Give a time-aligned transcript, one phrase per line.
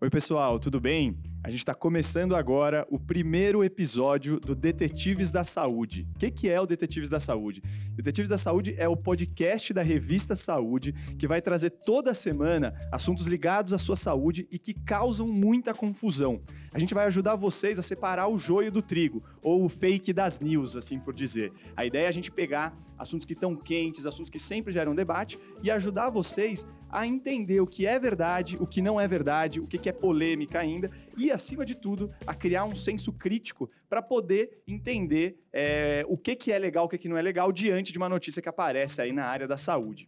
[0.00, 1.18] Oi, pessoal, tudo bem?
[1.42, 6.06] A gente está começando agora o primeiro episódio do Detetives da Saúde.
[6.14, 7.60] O que, que é o Detetives da Saúde?
[7.96, 13.26] Detetives da Saúde é o podcast da revista Saúde que vai trazer toda semana assuntos
[13.26, 16.40] ligados à sua saúde e que causam muita confusão.
[16.72, 20.38] A gente vai ajudar vocês a separar o joio do trigo, ou o fake das
[20.38, 21.52] news, assim por dizer.
[21.76, 25.40] A ideia é a gente pegar assuntos que estão quentes, assuntos que sempre geram debate
[25.60, 29.66] e ajudar vocês a entender o que é verdade, o que não é verdade, o
[29.66, 34.62] que é polêmica ainda e, acima de tudo, a criar um senso crítico para poder
[34.66, 37.98] entender é, o que, que é legal, o que, que não é legal diante de
[37.98, 40.06] uma notícia que aparece aí na área da saúde.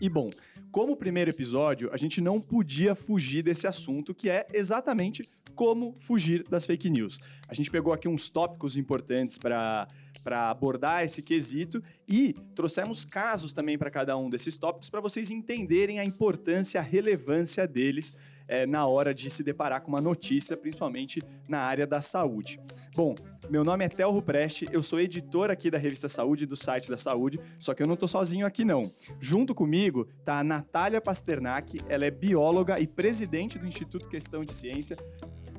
[0.00, 0.30] E bom,
[0.70, 6.44] como primeiro episódio, a gente não podia fugir desse assunto que é exatamente como fugir
[6.48, 7.20] das fake news.
[7.46, 9.86] A gente pegou aqui uns tópicos importantes para
[10.22, 15.30] para abordar esse quesito e trouxemos casos também para cada um desses tópicos para vocês
[15.30, 18.12] entenderem a importância, a relevância deles
[18.48, 22.60] é, na hora de se deparar com uma notícia, principalmente na área da saúde.
[22.94, 23.14] Bom,
[23.48, 26.96] meu nome é Telro Preste, eu sou editor aqui da revista Saúde do site da
[26.96, 28.90] Saúde, só que eu não estou sozinho aqui não.
[29.20, 34.54] Junto comigo está a Natália Pasternak, ela é bióloga e presidente do Instituto Questão de
[34.54, 34.96] Ciência.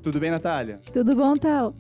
[0.02, 0.82] Tudo bem, Natália?
[0.92, 1.76] Tudo bom, Tal?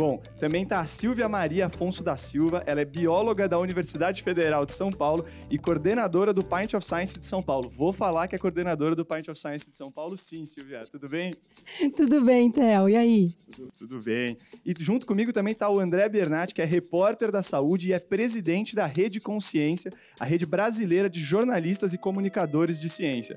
[0.00, 4.64] Bom, também está a Silvia Maria Afonso da Silva, ela é bióloga da Universidade Federal
[4.64, 7.68] de São Paulo e coordenadora do Pint of Science de São Paulo.
[7.68, 10.84] Vou falar que é coordenadora do Pint of Science de São Paulo, sim, Silvia.
[10.90, 11.34] Tudo bem?
[11.94, 12.88] Tudo bem, Theo.
[12.88, 13.30] E aí?
[13.52, 14.38] Tudo, tudo bem.
[14.64, 17.98] E junto comigo também está o André Bernatti, que é repórter da saúde e é
[17.98, 23.36] presidente da Rede Consciência, a rede brasileira de jornalistas e comunicadores de ciência.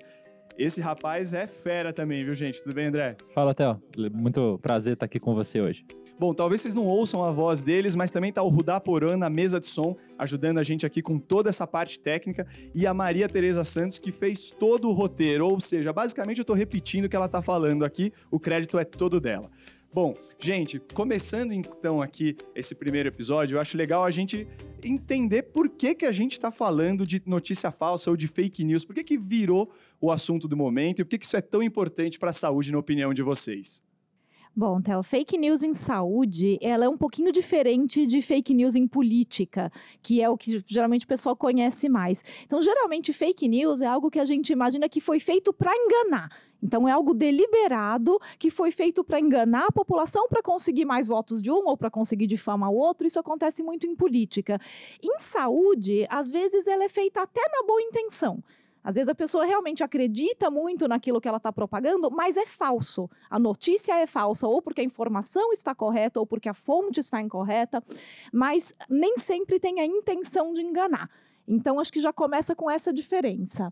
[0.58, 2.62] Esse rapaz é fera também, viu, gente?
[2.64, 3.18] Tudo bem, André?
[3.34, 3.82] Fala, Theo.
[4.14, 5.84] Muito prazer estar aqui com você hoje.
[6.24, 8.82] Bom, talvez vocês não ouçam a voz deles, mas também tá o Rudá
[9.20, 12.94] na mesa de som, ajudando a gente aqui com toda essa parte técnica, e a
[12.94, 15.46] Maria Tereza Santos, que fez todo o roteiro.
[15.46, 18.86] Ou seja, basicamente eu tô repetindo o que ela tá falando aqui, o crédito é
[18.86, 19.52] todo dela.
[19.94, 24.48] Bom, gente, começando então aqui esse primeiro episódio, eu acho legal a gente
[24.82, 28.86] entender por que, que a gente está falando de notícia falsa ou de fake news,
[28.86, 29.70] por que, que virou
[30.00, 32.72] o assunto do momento e por que, que isso é tão importante para a saúde,
[32.72, 33.84] na opinião de vocês.
[34.56, 38.88] Bom, Theo, fake news em saúde, ela é um pouquinho diferente de fake news em
[38.88, 42.24] política, que é o que geralmente o pessoal conhece mais.
[42.46, 46.30] Então, geralmente, fake news é algo que a gente imagina que foi feito para enganar.
[46.62, 51.42] Então, é algo deliberado que foi feito para enganar a população para conseguir mais votos
[51.42, 53.08] de um ou para conseguir difamar o outro.
[53.08, 54.62] Isso acontece muito em política.
[55.02, 58.44] Em saúde, às vezes, ela é feita até na boa intenção.
[58.84, 63.10] Às vezes a pessoa realmente acredita muito naquilo que ela está propagando, mas é falso.
[63.30, 67.22] A notícia é falsa, ou porque a informação está correta, ou porque a fonte está
[67.22, 67.82] incorreta,
[68.32, 71.10] mas nem sempre tem a intenção de enganar.
[71.48, 73.72] Então, acho que já começa com essa diferença.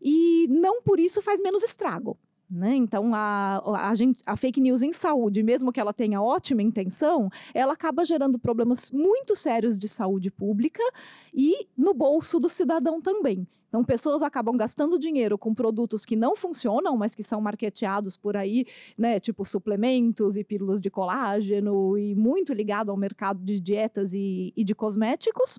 [0.00, 2.16] E não por isso faz menos estrago.
[2.48, 2.76] Né?
[2.76, 7.28] Então, a, a, gente, a, fake news em saúde, mesmo que ela tenha ótima intenção,
[7.52, 10.82] ela acaba gerando problemas muito sérios de saúde pública
[11.34, 13.46] e no bolso do cidadão também.
[13.68, 18.36] Então, pessoas acabam gastando dinheiro com produtos que não funcionam, mas que são marketeados por
[18.36, 18.64] aí,
[18.96, 24.52] né, tipo suplementos e pílulas de colágeno, e muito ligado ao mercado de dietas e,
[24.56, 25.58] e de cosméticos.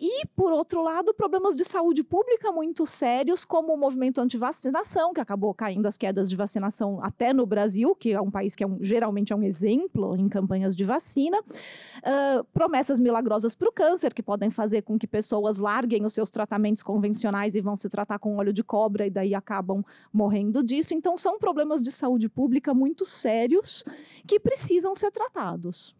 [0.00, 5.20] E, por outro lado, problemas de saúde pública muito sérios, como o movimento anti-vacinação, que
[5.20, 8.66] acabou caindo as quedas de vacinação até no Brasil, que é um país que é
[8.66, 11.38] um, geralmente é um exemplo em campanhas de vacina.
[11.40, 16.30] Uh, promessas milagrosas para o câncer, que podem fazer com que pessoas larguem os seus
[16.30, 20.94] tratamentos convencionais e vão se tratar com óleo de cobra e daí acabam morrendo disso.
[20.94, 23.84] Então, são problemas de saúde pública muito sérios
[24.26, 25.94] que precisam ser tratados.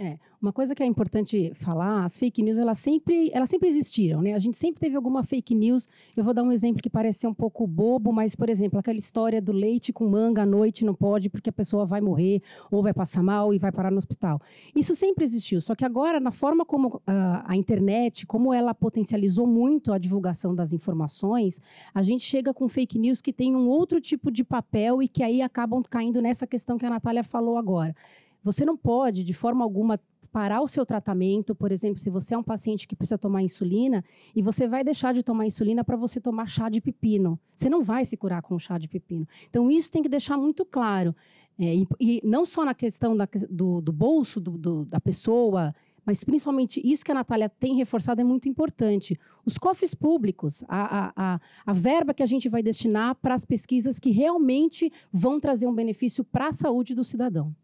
[0.00, 4.22] É, uma coisa que é importante falar, as fake news, elas sempre, elas sempre existiram,
[4.22, 4.32] né?
[4.32, 5.88] A gente sempre teve alguma fake news.
[6.16, 8.96] Eu vou dar um exemplo que parece ser um pouco bobo, mas, por exemplo, aquela
[8.96, 12.80] história do leite com manga à noite não pode porque a pessoa vai morrer ou
[12.80, 14.40] vai passar mal e vai parar no hospital.
[14.72, 17.02] Isso sempre existiu, só que agora, na forma como uh,
[17.44, 21.60] a internet, como ela potencializou muito a divulgação das informações,
[21.92, 25.24] a gente chega com fake news que tem um outro tipo de papel e que
[25.24, 27.92] aí acabam caindo nessa questão que a Natália falou agora
[28.42, 30.00] você não pode, de forma alguma,
[30.32, 31.54] parar o seu tratamento.
[31.54, 34.04] Por exemplo, se você é um paciente que precisa tomar insulina
[34.34, 37.38] e você vai deixar de tomar insulina para você tomar chá de pepino.
[37.54, 39.26] Você não vai se curar com chá de pepino.
[39.48, 41.14] Então, isso tem que deixar muito claro.
[41.58, 45.74] É, e, e, não só na questão da, do, do, bolso do, do, da pessoa,
[46.06, 49.18] mas principalmente isso que a Natália tem reforçado é muito importante.
[49.44, 53.98] Os cofres públicos, a, a, a verba que a gente vai destinar para as pesquisas
[53.98, 57.54] que realmente vão trazer um benefício para a saúde do cidadão.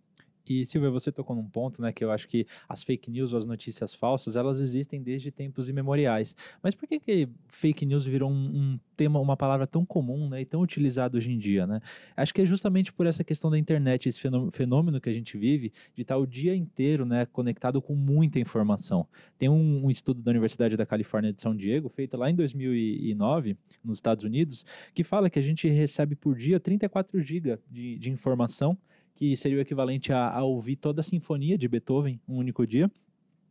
[0.52, 3.38] E Silvia, você tocou num ponto, né, que eu acho que as fake news ou
[3.38, 6.36] as notícias falsas, elas existem desde tempos imemoriais.
[6.62, 10.42] Mas por que, que fake news virou um, um tema, uma palavra tão comum, né,
[10.42, 11.80] e tão utilizada hoje em dia, né?
[12.16, 14.20] Acho que é justamente por essa questão da internet, esse
[14.52, 19.06] fenômeno que a gente vive, de estar o dia inteiro, né, conectado com muita informação.
[19.38, 23.56] Tem um, um estudo da Universidade da Califórnia de São Diego, feito lá em 2009,
[23.82, 28.10] nos Estados Unidos, que fala que a gente recebe por dia 34 GB de, de
[28.10, 28.78] informação
[29.14, 32.90] que seria o equivalente a, a ouvir toda a sinfonia de Beethoven um único dia.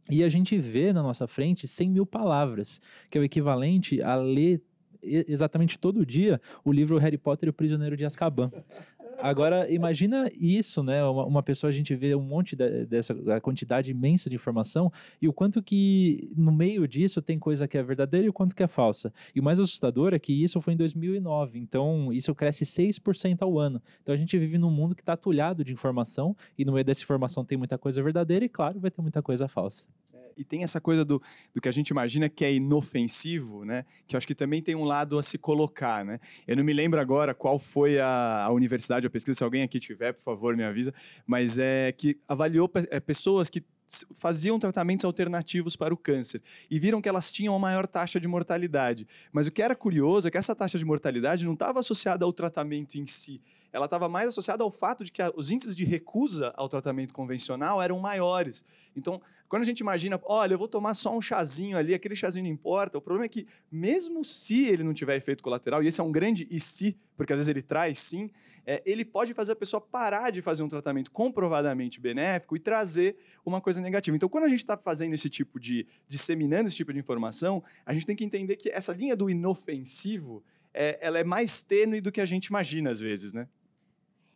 [0.10, 4.16] E a gente vê na nossa frente 100 mil palavras, que é o equivalente a
[4.16, 4.62] ler
[5.04, 8.52] exatamente todo dia o livro Harry Potter e o Prisioneiro de Azkaban.
[9.24, 11.02] Agora, imagina isso, né?
[11.02, 14.92] Uma, uma, pessoa, a gente vê um monte de, dessa quantidade imensa de informação
[15.22, 18.54] e o quanto que no meio disso tem coisa que é verdadeira e o quanto
[18.54, 19.14] que é falsa.
[19.34, 23.58] E o mais assustador é que isso foi em 2009, então isso cresce 6% ao
[23.58, 23.82] ano.
[24.02, 27.02] Então a gente vive num mundo que está atulhado de informação e no meio dessa
[27.02, 29.88] informação tem muita coisa verdadeira e, claro, vai ter muita coisa falsa
[30.38, 31.22] e tem essa coisa do,
[31.54, 33.86] do que a gente imagina que é inofensivo, né?
[34.08, 36.20] Que eu acho que também tem um lado a se colocar, né?
[36.48, 39.80] Eu não me lembro agora qual foi a, a universidade, a pesquisa, se alguém aqui
[39.80, 40.94] tiver, por favor, me avisa,
[41.26, 43.64] mas é que avaliou é, pessoas que
[44.16, 48.28] faziam tratamentos alternativos para o câncer e viram que elas tinham a maior taxa de
[48.28, 49.08] mortalidade.
[49.32, 52.34] Mas o que era curioso é que essa taxa de mortalidade não estava associada ao
[52.34, 53.40] tratamento em si,
[53.72, 57.82] ela estava mais associada ao fato de que os índices de recusa ao tratamento convencional
[57.82, 58.64] eram maiores.
[58.96, 62.46] Então, quando a gente imagina, olha, eu vou tomar só um chazinho ali, aquele chazinho
[62.46, 66.02] não importa, o problema é que, mesmo se ele não tiver efeito colateral, e esse
[66.02, 68.32] é um grande e se, porque às vezes ele traz sim,
[68.66, 73.18] é, ele pode fazer a pessoa parar de fazer um tratamento comprovadamente benéfico e trazer
[73.46, 74.16] uma coisa negativa.
[74.16, 77.94] Então, quando a gente está fazendo esse tipo de, disseminando esse tipo de informação, a
[77.94, 80.44] gente tem que entender que essa linha do inofensivo,
[80.74, 83.48] é, ela é mais tênue do que a gente imagina às vezes, né?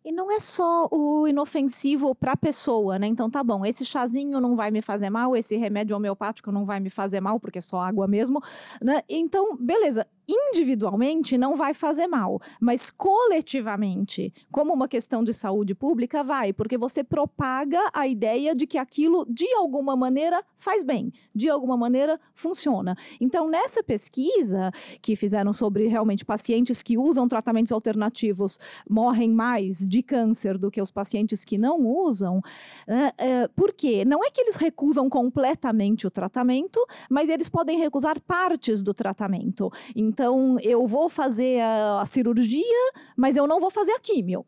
[0.08, 3.08] E não é só o inofensivo para a pessoa, né?
[3.08, 6.80] Então tá bom, esse chazinho não vai me fazer mal, esse remédio homeopático não vai
[6.80, 8.42] me fazer mal, porque é só água mesmo,
[8.82, 9.04] né?
[9.10, 16.24] Então, beleza individualmente não vai fazer mal, mas coletivamente, como uma questão de saúde pública,
[16.24, 21.50] vai, porque você propaga a ideia de que aquilo, de alguma maneira, faz bem, de
[21.50, 22.96] alguma maneira, funciona.
[23.22, 24.72] Então, nessa pesquisa
[25.02, 28.60] que fizeram sobre realmente pacientes que usam tratamentos alternativos
[28.90, 32.42] morrem mais de câncer do que os pacientes que não usam,
[32.88, 34.04] é, é, por quê?
[34.04, 39.72] Não é que eles recusam completamente o tratamento, mas eles podem recusar partes do tratamento.
[39.96, 44.46] Então, eu vou fazer a, a cirurgia, mas eu não vou fazer a químio.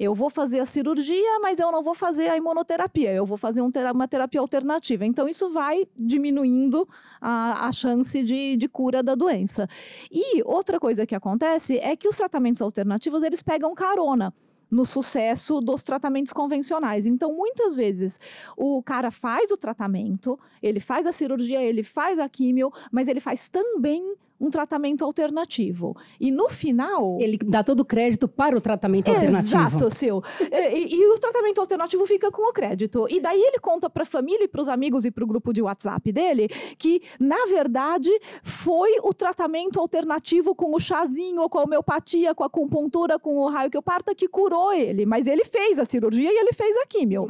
[0.00, 3.12] Eu vou fazer a cirurgia, mas eu não vou fazer a imunoterapia.
[3.12, 5.04] Eu vou fazer um uma terapia alternativa.
[5.04, 6.88] Então, isso vai diminuindo
[7.20, 9.68] a, a chance de, de, cura da doença.
[10.10, 14.32] E outra coisa que acontece é que os tratamentos alternativos, eles pegam carona
[14.70, 17.04] no sucesso dos tratamentos convencionais.
[17.04, 18.18] Então, muitas vezes,
[18.56, 23.20] o cara faz o tratamento, ele faz a cirurgia, ele faz a químio, mas ele
[23.20, 25.96] faz também um tratamento alternativo.
[26.18, 27.18] E no final.
[27.20, 29.46] Ele dá todo o crédito para o tratamento alternativo.
[29.46, 30.22] Exato, Sil.
[30.50, 33.06] E, e, o tratamento alternativo fica com o crédito.
[33.10, 35.60] E daí ele conta para a família, para os amigos e para o grupo de
[35.60, 36.48] WhatsApp dele
[36.78, 38.10] que, na verdade,
[38.42, 43.48] foi o tratamento alternativo com o chazinho, com a homeopatia, com a acupuntura, com o
[43.48, 45.04] raio que eu parta que curou ele.
[45.04, 47.28] Mas ele fez a cirurgia e ele fez a químio.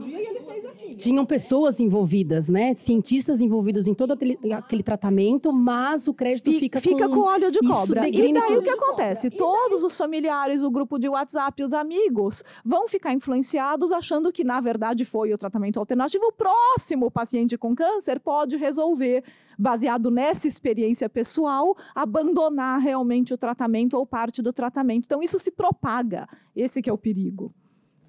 [0.97, 2.75] Tinham pessoas envolvidas, né?
[2.75, 7.51] Cientistas envolvidos em todo aquele, aquele tratamento, mas o crédito fica, fica fica com óleo
[7.51, 8.09] de cobra.
[8.09, 9.31] E daí o que acontece?
[9.31, 14.61] Todos os familiares, o grupo de WhatsApp, os amigos vão ficar influenciados achando que, na
[14.61, 16.27] verdade, foi o tratamento alternativo.
[16.27, 19.25] O próximo paciente com câncer pode resolver,
[19.59, 25.05] baseado nessa experiência pessoal, abandonar realmente o tratamento ou parte do tratamento.
[25.07, 26.29] Então, isso se propaga.
[26.55, 27.53] Esse que é o perigo.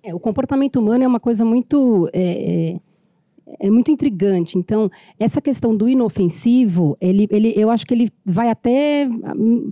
[0.03, 2.09] É, o comportamento humano é uma coisa muito.
[2.11, 2.90] É, é
[3.59, 4.57] é muito intrigante.
[4.57, 9.07] Então, essa questão do inofensivo, ele, ele, eu acho que ele vai até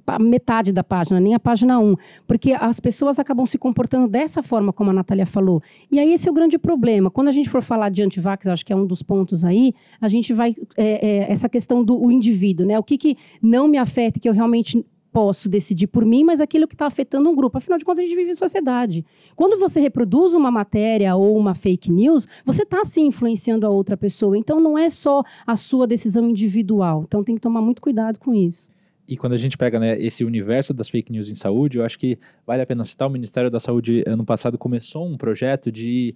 [0.07, 1.95] a metade da página, nem a página 1,
[2.27, 5.61] porque as pessoas acabam se comportando dessa forma, como a Natália falou.
[5.91, 7.09] E aí esse é o grande problema.
[7.09, 10.07] Quando a gente for falar de antivax, acho que é um dos pontos aí, a
[10.07, 10.53] gente vai.
[10.77, 12.77] É, é, essa questão do indivíduo, né?
[12.77, 16.67] O que, que não me afeta, que eu realmente posso decidir por mim, mas aquilo
[16.67, 17.57] que está afetando um grupo.
[17.57, 19.05] Afinal de contas, a gente vive em sociedade.
[19.35, 23.97] Quando você reproduz uma matéria ou uma fake news, você está sim influenciando a outra
[23.97, 24.37] pessoa.
[24.37, 27.03] Então, não é só a sua decisão individual.
[27.07, 28.69] Então, tem que tomar muito cuidado com isso.
[29.09, 31.97] E quando a gente pega né, esse universo das fake news em saúde, eu acho
[31.97, 36.13] que vale a pena citar o Ministério da Saúde ano passado começou um projeto de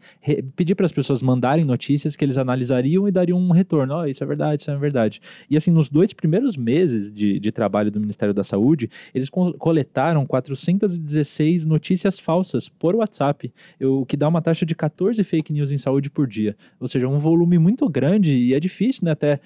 [0.56, 3.96] pedir para as pessoas mandarem notícias que eles analisariam e dariam um retorno.
[3.96, 5.20] Oh, isso é verdade, isso é verdade.
[5.50, 9.54] E assim, nos dois primeiros meses de, de trabalho do Ministério da Saúde, eles co
[9.54, 15.72] coletaram 416 notícias falsas por WhatsApp, o que dá uma taxa de 14 fake news
[15.72, 16.56] em saúde por dia.
[16.80, 19.40] Ou seja, um volume muito grande e é difícil, né, até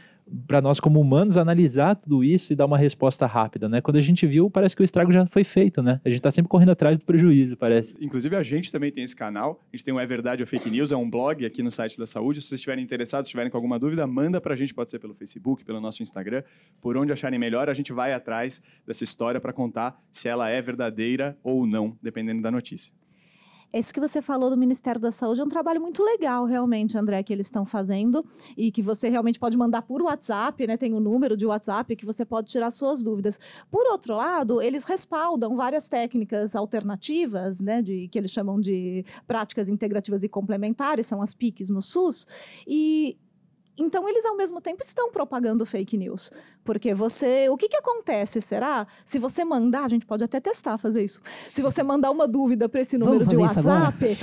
[0.48, 3.82] para nós como humanos analisar tudo isso e dar uma resposta rápida, né?
[3.82, 6.02] Quando a gente viu, parece que o estrago já foi feito, né?
[6.04, 7.96] A gente está sempre correndo atrás do prejuízo, parece.
[8.02, 10.70] Inclusive a gente também tem esse canal, a gente tem o É Verdade ou Fake
[10.70, 12.42] News, é um blog aqui no site da Saúde.
[12.42, 15.14] Se vocês estiverem interessados, estiverem com alguma dúvida, manda para a gente, pode ser pelo
[15.14, 16.44] Facebook, pelo nosso Instagram,
[16.82, 20.62] por onde acharem melhor, a gente vai atrás dessa história para contar se ela é
[20.62, 22.92] verdadeira ou não, dependendo da notícia.
[23.74, 27.22] Isso que você falou do Ministério da Saúde é um trabalho muito legal, realmente, André,
[27.22, 30.78] que eles estão fazendo e que você realmente pode mandar por WhatsApp, né?
[30.78, 33.38] Tem o um número de WhatsApp que você pode tirar suas dúvidas.
[33.70, 37.82] Por outro lado, eles respaldam várias técnicas alternativas, né?
[37.82, 42.26] De, que eles chamam de práticas integrativas e complementares, são as PICs no SUS,
[42.66, 43.18] e
[43.78, 46.32] então, eles ao mesmo tempo estão propagando fake news.
[46.64, 47.48] Porque você.
[47.50, 48.88] O que, que acontece, será?
[49.06, 51.22] Se você mandar, a gente pode até testar fazer isso.
[51.52, 54.18] Se você mandar uma dúvida para esse número de WhatsApp,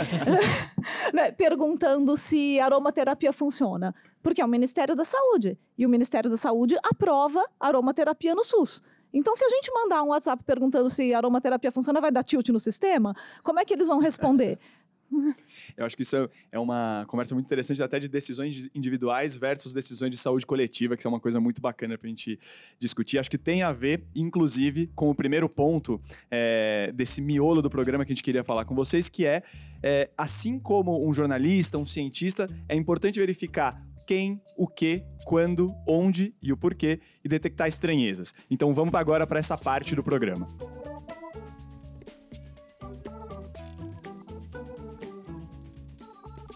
[1.14, 3.94] né, perguntando se aromaterapia funciona.
[4.22, 5.58] Porque é o Ministério da Saúde.
[5.78, 8.82] E o Ministério da Saúde aprova aromaterapia no SUS.
[9.12, 12.58] Então, se a gente mandar um WhatsApp perguntando se aromaterapia funciona, vai dar tilt no
[12.58, 13.14] sistema?
[13.44, 14.58] Como é que eles vão responder?
[15.76, 20.10] Eu acho que isso é uma conversa muito interessante, até de decisões individuais versus decisões
[20.10, 22.38] de saúde coletiva, que é uma coisa muito bacana para a gente
[22.78, 23.18] discutir.
[23.18, 28.04] Acho que tem a ver, inclusive, com o primeiro ponto é, desse miolo do programa
[28.04, 29.42] que a gente queria falar com vocês, que é,
[29.82, 36.34] é assim como um jornalista, um cientista, é importante verificar quem, o que, quando, onde
[36.42, 38.34] e o porquê e detectar estranhezas.
[38.50, 40.46] Então vamos agora para essa parte do programa.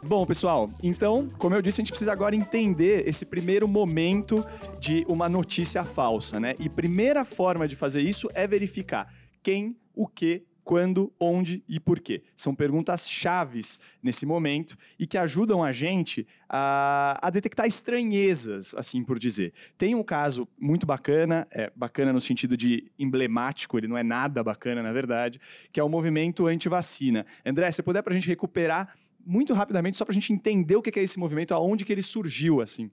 [0.03, 4.47] Bom, pessoal, então, como eu disse, a gente precisa agora entender esse primeiro momento
[4.79, 6.55] de uma notícia falsa, né?
[6.61, 9.13] E primeira forma de fazer isso é verificar
[9.43, 12.23] quem, o que, quando, onde e por quê.
[12.37, 19.03] São perguntas chaves nesse momento e que ajudam a gente a, a, detectar estranhezas, assim
[19.03, 19.53] por dizer.
[19.77, 24.45] Tem um caso muito bacana, é bacana no sentido de emblemático, ele não é nada
[24.45, 25.41] bacana, na verdade,
[25.73, 27.27] que é o movimento anti-vacina.
[27.45, 28.95] André, se puder para a gente recuperar
[29.25, 32.03] muito rapidamente, só para a gente entender o que é esse movimento, aonde que ele
[32.03, 32.91] surgiu, assim.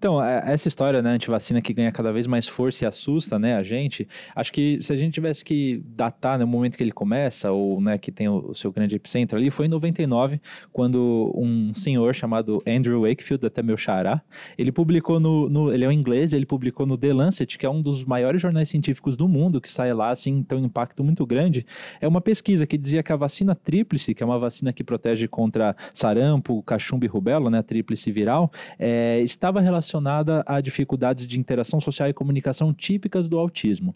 [0.00, 3.56] Então, é, essa história, né, antivacina que ganha cada vez mais força e assusta, né,
[3.56, 7.52] a gente, acho que se a gente tivesse que datar né, momento que ele começa,
[7.52, 10.40] ou, né, que tem o, o, seu grande epicentro ali, foi em 99,
[10.72, 14.22] quando um senhor chamado Andrew Wakefield, até meu xará,
[14.56, 17.70] ele publicou no, no, ele é um inglês, ele publicou no The Lancet, que é
[17.70, 21.26] um dos maiores jornais científicos do mundo, que sai lá, assim, tem um impacto muito
[21.26, 21.66] grande,
[22.00, 25.28] é uma pesquisa que dizia que a vacina tríplice, que é uma vacina que protege
[25.28, 31.26] contra sarampo, cachumba e rubéola, né, a tríplice viral, é, estava relacionada relacionada a dificuldades
[31.26, 33.94] de interação social e comunicação típicas do autismo.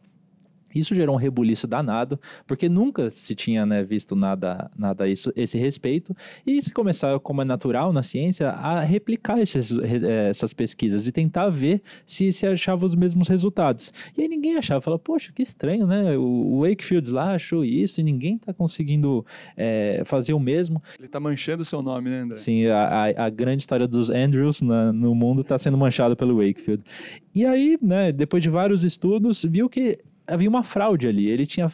[0.74, 5.58] Isso gerou um rebuliço danado, porque nunca se tinha né, visto nada, nada isso, esse
[5.58, 6.14] respeito,
[6.46, 11.12] e se começar, como é natural na ciência, a replicar esses, eh, essas pesquisas e
[11.12, 13.92] tentar ver se se achava os mesmos resultados.
[14.16, 16.16] E aí ninguém achava, falava, poxa, que estranho, né?
[16.16, 19.24] O Wakefield lá achou isso e ninguém está conseguindo
[19.56, 20.82] é, fazer o mesmo.
[20.98, 22.38] Ele está manchando o seu nome, né, André?
[22.38, 26.36] Sim, a, a, a grande história dos Andrews na, no mundo está sendo manchada pelo
[26.36, 26.82] Wakefield.
[27.34, 31.28] E aí, né, depois de vários estudos, viu que havia uma fraude ali.
[31.28, 31.68] Ele tinha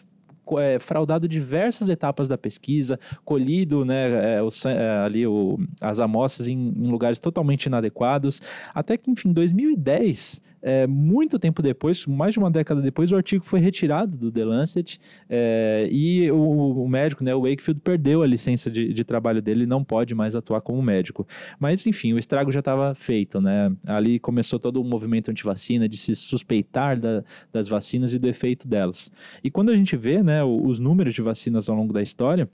[0.59, 6.49] é, fraudado diversas etapas da pesquisa, colhido né, é, o, é, ali o, as amostras
[6.49, 8.41] em, em, lugares totalmente inadequados,
[8.75, 13.17] até que, enfim, em 2010 é, muito tempo depois, mais de uma década depois, o
[13.17, 18.23] artigo foi retirado do The Lancet é, e o, o, médico, né, o Wakefield, perdeu
[18.23, 21.27] a licença de, de trabalho dele e não pode mais atuar como médico.
[21.59, 23.73] Mas, enfim, o estrago já estava feito, né?
[23.87, 28.69] Ali começou todo o movimento anti-vacina de se suspeitar da, das vacinas e do efeito
[28.69, 29.11] delas.
[29.43, 32.49] E quando a gente vê né, os números de vacinas ao longo da história,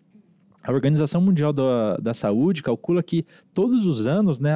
[0.66, 4.52] a Organização Mundial da, da Saúde calcula que todos os anos né,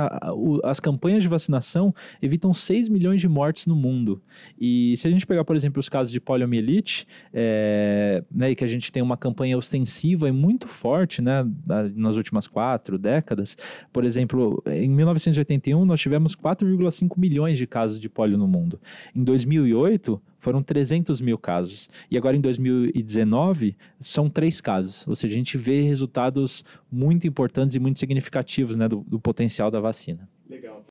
[0.64, 4.20] as campanhas de vacinação evitam 6 milhões de mortes no mundo.
[4.60, 8.66] E se a gente pegar, por exemplo, os casos de poliomielite, é, né, que a
[8.66, 11.46] gente tem uma campanha ostensiva e muito forte né,
[11.94, 13.56] nas últimas quatro décadas,
[13.92, 18.80] por exemplo, em 1981 nós tivemos 4,5 milhões de casos de polio no mundo.
[19.14, 21.88] Em 2008, foram 300 mil casos.
[22.10, 25.06] E agora em 2019 são três casos.
[25.06, 29.70] Ou seja, a gente vê resultados muito importantes e muito significativos né, do, do potencial
[29.70, 30.28] da vacina.
[30.48, 30.84] Legal.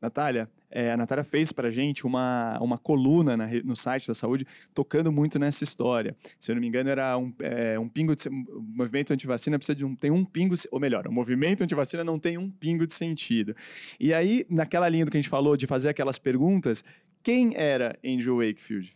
[0.00, 4.44] Natália, é, a Natália fez pra gente uma, uma coluna na no site da saúde
[4.74, 6.16] tocando muito nessa história.
[6.38, 8.28] Se eu não me engano, era um, é, um pingo de.
[8.28, 9.94] O movimento antivacina precisa de um.
[9.94, 10.54] Tem um pingo.
[10.72, 13.54] Ou melhor, o movimento antivacina não tem um pingo de sentido.
[14.00, 16.82] E aí, naquela linha do que a gente falou, de fazer aquelas perguntas,
[17.24, 18.94] quem era Andrew Wakefield?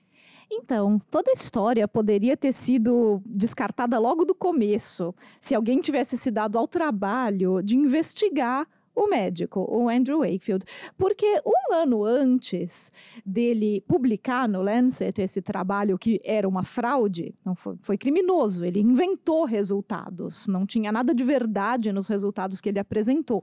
[0.50, 6.30] Então, toda a história poderia ter sido descartada logo do começo, se alguém tivesse se
[6.30, 8.66] dado ao trabalho de investigar
[8.98, 10.64] o médico, o Andrew Wakefield.
[10.96, 12.90] Porque um ano antes
[13.24, 18.80] dele publicar no Lancet esse trabalho que era uma fraude, não foi, foi criminoso, ele
[18.80, 23.42] inventou resultados, não tinha nada de verdade nos resultados que ele apresentou.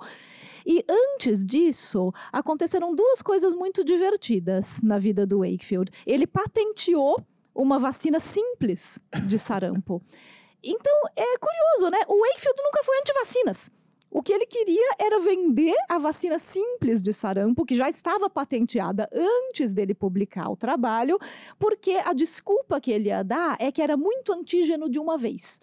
[0.66, 5.92] E antes disso, aconteceram duas coisas muito divertidas na vida do Wakefield.
[6.06, 10.02] Ele patenteou uma vacina simples de sarampo.
[10.62, 12.00] Então, é curioso, né?
[12.08, 13.72] O Wakefield nunca foi anti-vacinas.
[14.18, 19.10] O que ele queria era vender a vacina simples de sarampo, que já estava patenteada
[19.12, 21.20] antes dele publicar o trabalho,
[21.60, 25.60] porque a desculpa que ele ia dar é que era muito antígeno de uma vez.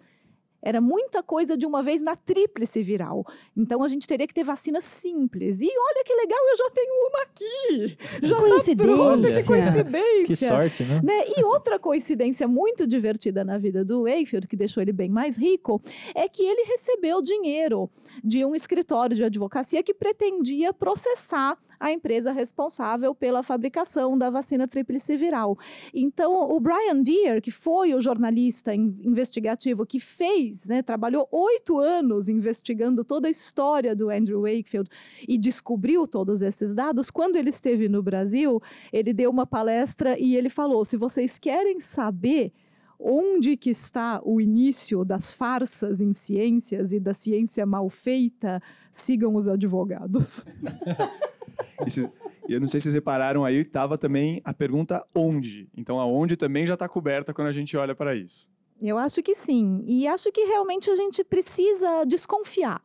[0.63, 3.25] Era muita coisa de uma vez na tríplice viral.
[3.55, 5.59] Então a gente teria que ter vacina simples.
[5.59, 7.97] E olha que legal, eu já tenho uma aqui.
[8.23, 8.41] Já tá
[8.83, 9.83] pronta, que coincidência.
[9.83, 10.25] coincidência.
[10.25, 11.01] Que sorte, né?
[11.03, 11.23] Né?
[11.37, 15.81] E outra coincidência muito divertida na vida do Wakefield, que deixou ele bem mais rico,
[16.15, 17.89] é que ele recebeu dinheiro
[18.23, 24.65] de um escritório de advocacia que pretendia processar a empresa responsável pela fabricação da vacina
[24.65, 25.57] tríplice viral.
[25.93, 31.79] Então, o Brian Deere, que foi o jornalista in- investigativo que fez, né, trabalhou oito
[31.79, 34.89] anos investigando toda a história do Andrew Wakefield
[35.27, 38.61] e descobriu todos esses dados, quando ele esteve no Brasil,
[38.93, 42.53] ele deu uma palestra e ele falou: se vocês querem saber
[42.97, 49.35] onde que está o início das farsas em ciências e da ciência mal feita, sigam
[49.35, 50.45] os advogados.
[51.85, 52.09] E cês-
[52.47, 55.69] e eu não sei se vocês repararam aí, estava também a pergunta onde.
[55.77, 58.49] Então, aonde também já está coberta quando a gente olha para isso.
[58.81, 59.81] Eu acho que sim.
[59.87, 62.81] E acho que realmente a gente precisa desconfiar.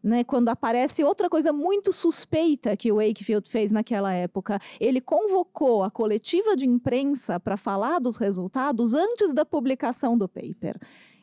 [0.00, 5.82] Né, quando aparece outra coisa muito suspeita que o Wakefield fez naquela época, ele convocou
[5.82, 10.78] a coletiva de imprensa para falar dos resultados antes da publicação do paper.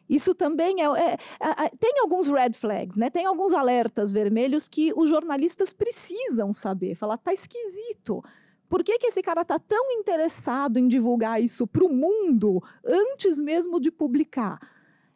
[0.09, 1.17] Isso também é, é-
[1.65, 3.09] é- tem alguns red flags, né?
[3.09, 6.95] Tem alguns alertas vermelhos que os jornalistas precisam saber.
[6.95, 8.23] Falar, tá esquisito.
[8.69, 13.39] Por que, que esse cara está tão interessado em divulgar isso para o mundo antes
[13.39, 14.59] mesmo de publicar?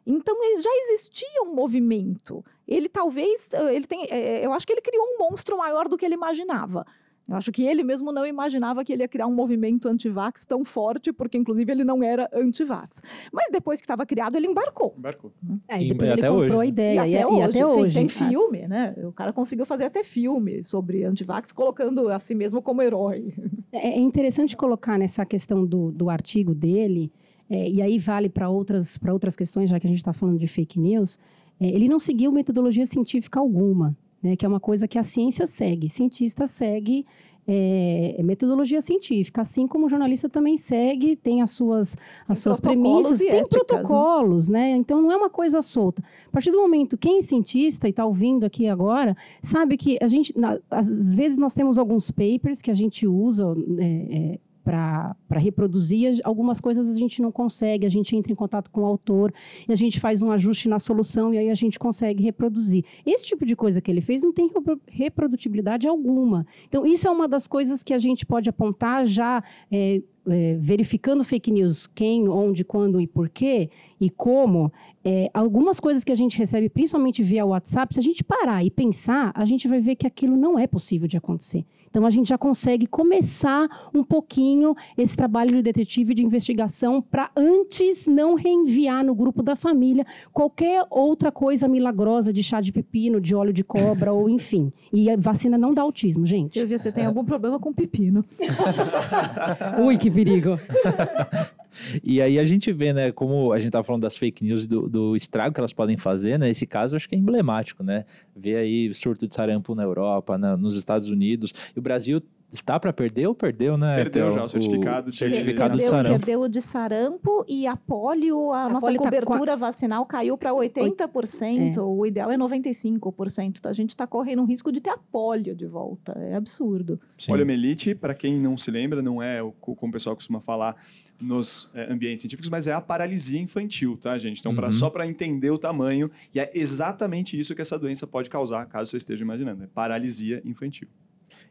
[0.06, 2.44] Então eh, já existia um movimento.
[2.66, 5.96] Ele talvez, eh, ele tem, eh, eu acho que ele criou um monstro maior do
[5.96, 6.86] que ele imaginava.
[7.30, 10.64] Eu acho que ele mesmo não imaginava que ele ia criar um movimento anti-vax tão
[10.64, 13.00] forte, porque inclusive ele não era anti-vax.
[13.32, 14.92] Mas depois que estava criado, ele embarcou.
[14.98, 15.32] Embarcou.
[15.68, 16.66] Aí E depois ele até comprou hoje, a né?
[16.66, 17.06] ideia.
[17.06, 17.94] E até hoje, e até sim, hoje.
[17.94, 18.96] tem Ah, filme, né?
[19.04, 23.32] O cara conseguiu fazer até filme sobre anti-vax, colocando a si mesmo como herói.
[23.72, 27.12] É é interessante colocar nessa questão do, do artigo dele,
[27.48, 30.38] é, e aí vale para outras, para outras questões, já que a gente está falando
[30.38, 31.16] de fake news,
[31.60, 35.46] é, ele não seguiu metodologia científica alguma, né, que é uma coisa que a ciência
[35.46, 35.88] segue.
[35.88, 37.06] Cientista segue
[37.48, 41.96] é, metodologia científica, assim como o jornalista também segue, tem as suas,
[42.28, 43.64] as suas protocolos premissas, tem éticas, né?
[43.66, 44.70] protocolos, né?
[44.76, 46.02] Então não é uma coisa solta.
[46.28, 50.06] A partir do momento, quem é cientista e está ouvindo aqui agora, sabe que a
[50.06, 53.44] gente, na- às vezes nós temos alguns papers que a gente usa
[53.80, 54.38] é,
[54.70, 58.82] para reproduzir, as- algumas coisas a gente não consegue, a gente entra em contato com
[58.82, 59.32] o autor
[59.68, 62.84] e a gente faz um ajuste na solução e aí a gente consegue reproduzir.
[63.04, 66.46] Esse tipo de coisa que ele fez não tem repro- reprodutibilidade alguma.
[66.68, 69.42] Então, isso é uma das coisas que a gente pode apontar já.
[69.72, 74.72] é, é, verificando fake news, quem, onde, quando e por quê e como,
[75.04, 78.70] é, algumas coisas que a gente recebe, principalmente via WhatsApp, se a gente parar e
[78.70, 81.64] pensar, a gente vai ver que aquilo não é possível de acontecer.
[81.88, 87.30] Então, a gente já consegue começar um pouquinho esse trabalho de detetive de investigação para
[87.36, 93.20] antes não reenviar no grupo da família qualquer outra coisa milagrosa de chá de pepino,
[93.20, 94.72] de óleo de cobra ou enfim.
[94.92, 96.50] E a vacina não dá autismo, gente.
[96.50, 98.24] Silvia, você tem algum problema com pepino?
[99.84, 100.58] Ui, que perigo.
[102.02, 104.88] E aí a gente vê, né, como a gente tá falando das fake news, do,
[104.88, 106.50] do estrago que elas podem fazer, né?
[106.50, 108.04] Esse caso acho que é emblemático, né?
[108.34, 111.54] Ver aí surto de sarampo na Europa, na- nos Estados Unidos.
[111.74, 112.20] E o Brasil
[112.50, 113.96] está para perder ou perdeu, né?
[113.96, 116.16] Perdeu já o certificado de- certificado de perdeu, sarampo.
[116.16, 120.36] perdeu o de sarampo e a polio, a, A nossa polio tá cobertura vacinal caiu
[120.36, 121.78] para 80%.
[121.78, 123.58] O ideal é 95%.
[123.58, 126.12] Então, a gente está correndo um risco de ter a polio de volta.
[126.18, 127.00] É absurdo.
[127.16, 127.28] Sim.
[127.32, 130.76] Poliomielite, para quem não se lembra, não é o co- como o pessoal costuma falar
[131.20, 134.40] nos eh, ambientes científicos, mas é a paralisia infantil, tá, gente?
[134.40, 134.72] Então, pra- Uhum.
[134.72, 138.90] só para entender o tamanho, e é exatamente isso que essa doença pode causar, caso
[138.90, 140.88] você esteja imaginando, é paralisia infantil.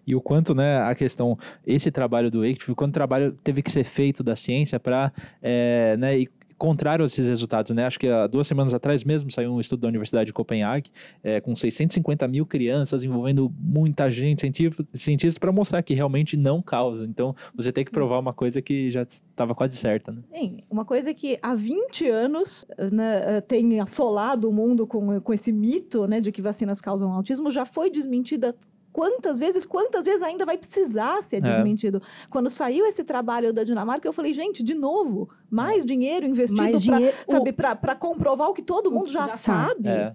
[0.06, 3.72] E o quanto, né, a questão, esse trabalho do Wakefield, o quanto trabalho teve que
[3.72, 7.86] ser feito da ciência para, é, né, e contrário a esses resultados, né?
[7.86, 10.92] Acho que há duas semanas atrás mesmo saiu um estudo da Universidade de Copenhague
[11.24, 14.42] é, com 650 mil crianças envolvendo muita gente,
[14.94, 17.06] cientistas, para mostrar que realmente não causa.
[17.06, 20.22] Então, você tem que provar uma coisa que já estava quase certa, né?
[20.34, 25.54] Sim, uma coisa que há 20 anos né, tem assolado o mundo com, com esse
[25.54, 28.54] mito né, de que vacinas causam autismo já foi desmentida
[29.00, 31.40] quantas vezes, quantas vezes ainda vai precisar ser é.
[31.40, 32.00] desmentido.
[32.00, 32.28] É.
[32.30, 35.88] Quando saiu esse trabalho da Dinamarca, eu falei, gente, de novo, mais é.
[35.88, 36.60] dinheiro investido
[37.56, 39.88] para comprovar o que todo mundo já, já sabe.
[39.88, 40.14] É.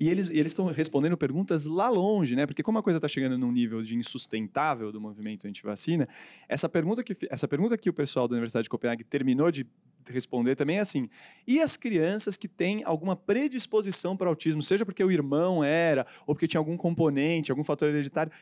[0.00, 2.46] E eles estão respondendo perguntas lá longe, né?
[2.46, 6.08] Porque como a coisa está chegando num nível de insustentável do movimento anti-vacina,
[6.48, 9.66] essa pergunta que essa pergunta que o pessoal da Universidade de Copenhague terminou de
[10.12, 11.08] responder também é assim:
[11.46, 16.34] e as crianças que têm alguma predisposição para autismo, seja porque o irmão era, ou
[16.34, 18.32] porque tinha algum componente, algum fator hereditário,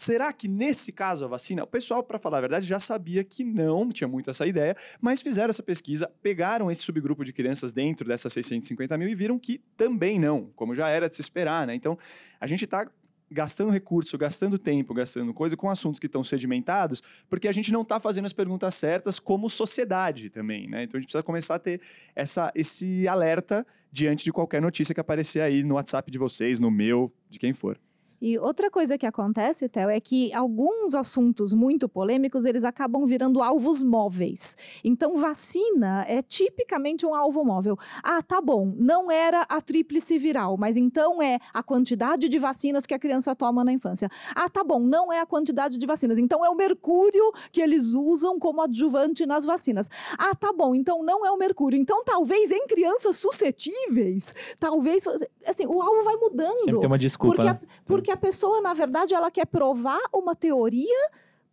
[0.00, 3.44] Será que nesse caso a vacina, o pessoal, para falar a verdade, já sabia que
[3.44, 8.08] não, tinha muito essa ideia, mas fizeram essa pesquisa, pegaram esse subgrupo de crianças dentro
[8.08, 11.74] dessas 650 mil e viram que também não, como já era de se esperar, né?
[11.74, 11.98] Então,
[12.40, 12.90] a gente está
[13.30, 17.82] gastando recurso, gastando tempo, gastando coisa com assuntos que estão sedimentados, porque a gente não
[17.82, 20.82] está fazendo as perguntas certas como sociedade também, né?
[20.82, 21.80] Então a gente precisa começar a ter
[22.14, 26.70] essa, esse alerta diante de qualquer notícia que aparecer aí no WhatsApp de vocês, no
[26.70, 27.78] meu, de quem for.
[28.20, 33.42] E outra coisa que acontece, Théo, é que alguns assuntos muito polêmicos, eles acabam virando
[33.42, 34.58] alvos móveis.
[34.84, 37.78] Então, vacina é tipicamente um alvo móvel.
[38.02, 42.84] Ah, tá bom, não era a tríplice viral, mas então é a quantidade de vacinas
[42.84, 44.10] que a criança toma na infância.
[44.34, 47.94] Ah, tá bom, não é a quantidade de vacinas, então é o mercúrio que eles
[47.94, 49.88] usam como adjuvante nas vacinas.
[50.18, 51.80] Ah, tá bom, então não é o mercúrio.
[51.80, 55.04] Então, talvez em crianças suscetíveis, talvez,
[55.46, 56.58] assim, o alvo vai mudando.
[56.58, 57.36] Sempre tem uma desculpa.
[57.36, 57.60] Porque, né?
[57.86, 61.10] porque que a pessoa, na verdade, ela quer provar uma teoria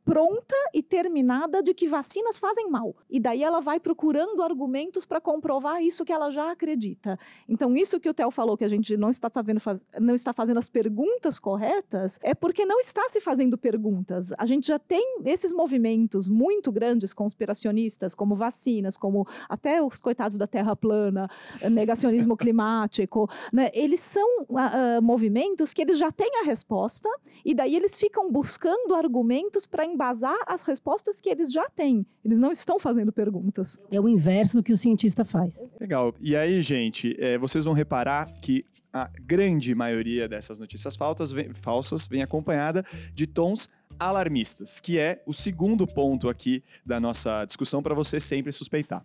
[0.07, 2.95] pronta e terminada de que vacinas fazem mal.
[3.09, 7.19] E daí ela vai procurando argumentos para comprovar isso que ela já acredita.
[7.47, 9.83] Então, isso que o Theo falou, que a gente não está sabendo faz...
[9.99, 14.31] não está fazendo as perguntas corretas, é porque não está se fazendo perguntas.
[14.37, 20.37] A gente já tem esses movimentos muito grandes conspiracionistas, como vacinas, como até os coitados
[20.37, 21.29] da Terra plana,
[21.61, 23.69] eh, negacionismo climático, né?
[23.73, 27.09] Eles são uh, uh, movimentos que eles já têm a resposta
[27.43, 32.05] e daí eles ficam buscando argumentos para embasar as respostas que eles já têm.
[32.23, 33.81] Eles não estão fazendo perguntas.
[33.91, 35.73] É o inverso do que o cientista faz.
[35.81, 36.13] Legal.
[36.21, 41.51] E aí, gente, é, vocês vão reparar que a grande maioria dessas notícias falsas vem,
[41.53, 47.81] falsas vem acompanhada de tons alarmistas, que é o segundo ponto aqui da nossa discussão
[47.81, 49.03] para você sempre suspeitar.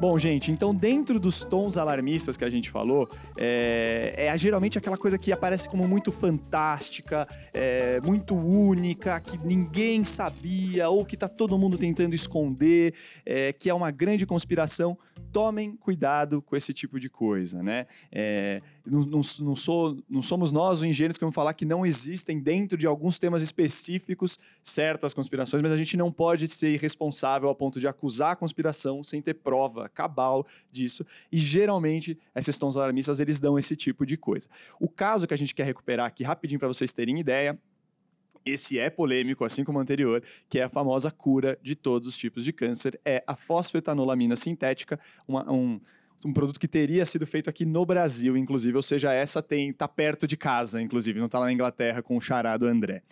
[0.00, 4.96] Bom, gente, então dentro dos tons alarmistas que a gente falou, é, é geralmente aquela
[4.96, 11.28] coisa que aparece como muito fantástica, é, muito única, que ninguém sabia ou que tá
[11.28, 12.94] todo mundo tentando esconder,
[13.26, 14.96] é, que é uma grande conspiração.
[15.30, 17.86] Tomem cuidado com esse tipo de coisa, né?
[18.10, 22.38] É, não, não, sou, não somos nós os engenheiros que vamos falar que não existem
[22.38, 27.54] dentro de alguns temas específicos certas conspirações, mas a gente não pode ser irresponsável a
[27.54, 31.04] ponto de acusar a conspiração sem ter prova cabal disso.
[31.30, 34.48] E geralmente esses tons alarmistas eles dão esse tipo de coisa.
[34.78, 37.58] O caso que a gente quer recuperar aqui rapidinho para vocês terem ideia
[38.44, 42.16] esse é polêmico, assim como o anterior, que é a famosa cura de todos os
[42.16, 45.80] tipos de câncer, é a fosfetanolamina sintética, uma, um,
[46.24, 49.88] um produto que teria sido feito aqui no Brasil, inclusive, ou seja, essa tem tá
[49.88, 53.02] perto de casa, inclusive, não está lá na Inglaterra com o charado André.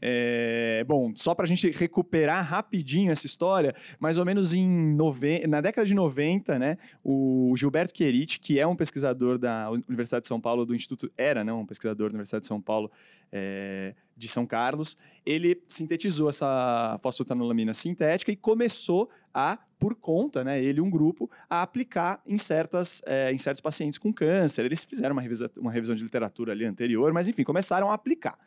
[0.00, 4.96] É, bom, só para a gente recuperar rapidinho essa história, mais ou menos em
[5.48, 10.28] na década de 90, né, o Gilberto Querit, que é um pesquisador da Universidade de
[10.28, 12.90] São Paulo, do Instituto, era não, um pesquisador da Universidade de São Paulo,
[13.32, 14.96] é, de São Carlos,
[15.26, 21.30] ele sintetizou essa fosfetanolamina sintética e começou a, por conta, né, ele e um grupo,
[21.46, 24.64] a aplicar em, certas, é, em certos pacientes com câncer.
[24.64, 28.38] Eles fizeram uma, revisa, uma revisão de literatura ali anterior, mas enfim, começaram a aplicar.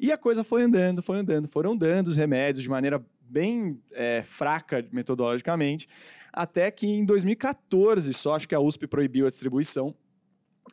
[0.00, 4.22] E a coisa foi andando, foi andando, foram dando os remédios de maneira bem é,
[4.22, 5.86] fraca metodologicamente,
[6.32, 9.94] até que em 2014 só, acho que a USP proibiu a distribuição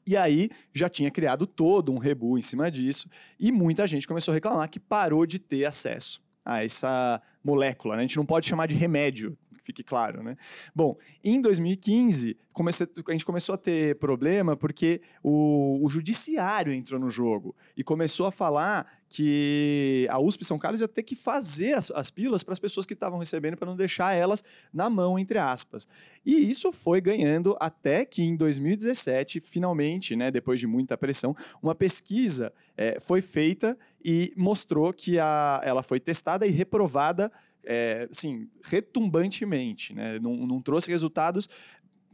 [0.08, 4.32] e aí já tinha criado todo um rebu em cima disso, e muita gente começou
[4.32, 7.96] a reclamar que parou de ter acesso a essa molécula.
[7.96, 8.04] Né?
[8.04, 10.38] A gente não pode chamar de remédio, fique claro, né?
[10.74, 17.00] Bom, em 2015, comecei, a gente começou a ter problema porque o, o judiciário entrou
[17.00, 21.74] no jogo e começou a falar que a USP São Carlos ia ter que fazer
[21.74, 25.18] as, as pílulas para as pessoas que estavam recebendo para não deixar elas na mão,
[25.18, 25.88] entre aspas.
[26.26, 31.74] E isso foi ganhando até que em 2017, finalmente, né, depois de muita pressão, uma
[31.74, 37.32] pesquisa é, foi feita e mostrou que a, ela foi testada e reprovada
[37.66, 40.20] é, assim, retumbantemente, né?
[40.20, 41.48] não, não trouxe resultados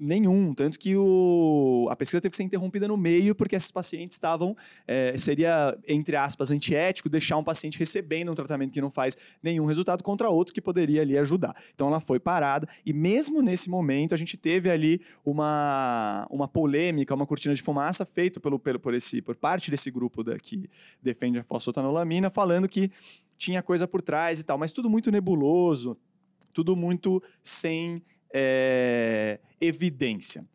[0.01, 4.15] nenhum, tanto que o, a pesquisa teve que ser interrompida no meio porque esses pacientes
[4.15, 9.15] estavam, é, seria, entre aspas, antiético deixar um paciente recebendo um tratamento que não faz
[9.43, 11.55] nenhum resultado contra outro que poderia ali ajudar.
[11.75, 17.13] Então ela foi parada e mesmo nesse momento a gente teve ali uma, uma polêmica,
[17.13, 20.67] uma cortina de fumaça feita pelo, pelo, por, esse, por parte desse grupo da, que
[20.99, 22.89] defende a fosfotanolamina, falando que
[23.41, 25.97] tinha coisa por trás e tal, mas tudo muito nebuloso,
[26.53, 30.45] tudo muito sem é, evidência.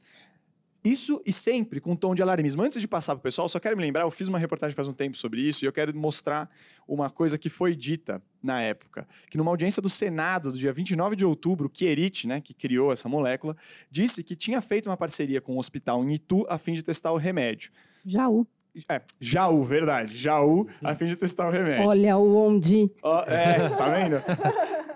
[0.85, 2.62] Isso e sempre com um tom de alarmismo.
[2.62, 4.87] Antes de passar para o pessoal, só quero me lembrar, eu fiz uma reportagem faz
[4.87, 6.49] um tempo sobre isso e eu quero mostrar
[6.87, 11.16] uma coisa que foi dita na época, que numa audiência do Senado, do dia 29
[11.16, 13.57] de outubro, Kierit, né, que criou essa molécula,
[13.90, 17.11] disse que tinha feito uma parceria com um hospital em Itu a fim de testar
[17.11, 17.72] o remédio.
[18.05, 18.46] Jaú.
[18.89, 20.17] É, Jaú, verdade.
[20.17, 21.87] Jaú, a fim de testar o remédio.
[21.87, 22.91] Olha o onde.
[23.03, 24.17] Ó, é, tá vendo?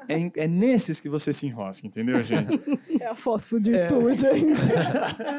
[0.09, 2.61] É, é, nesses que você se enrosca, entendeu, gente?
[3.01, 4.61] É a fósforo de tu, gente.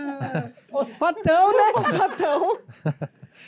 [0.72, 1.74] Fosfatão, né?
[1.84, 2.58] Fosfatão.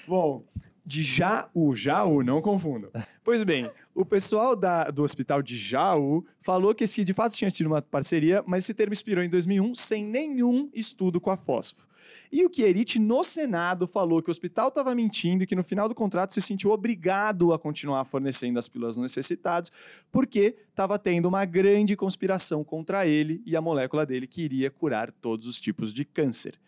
[0.07, 0.43] Bom,
[0.85, 2.91] de Jaú, Jaú, não confundam.
[3.23, 7.49] Pois bem, o pessoal da, do hospital de Jaú falou que esse de fato tinha
[7.49, 11.87] tido uma parceria, mas esse termo expirou em 2001 sem nenhum estudo com a fósforo.
[12.31, 15.87] E o Kierit, no Senado, falou que o hospital estava mentindo e que no final
[15.87, 19.71] do contrato se sentiu obrigado a continuar fornecendo as pílulas necessitados,
[20.11, 25.11] porque estava tendo uma grande conspiração contra ele e a molécula dele que iria curar
[25.11, 26.59] todos os tipos de câncer.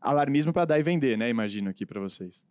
[0.00, 1.28] Alarmismo para dar e vender, né?
[1.28, 2.42] Imagino aqui para vocês.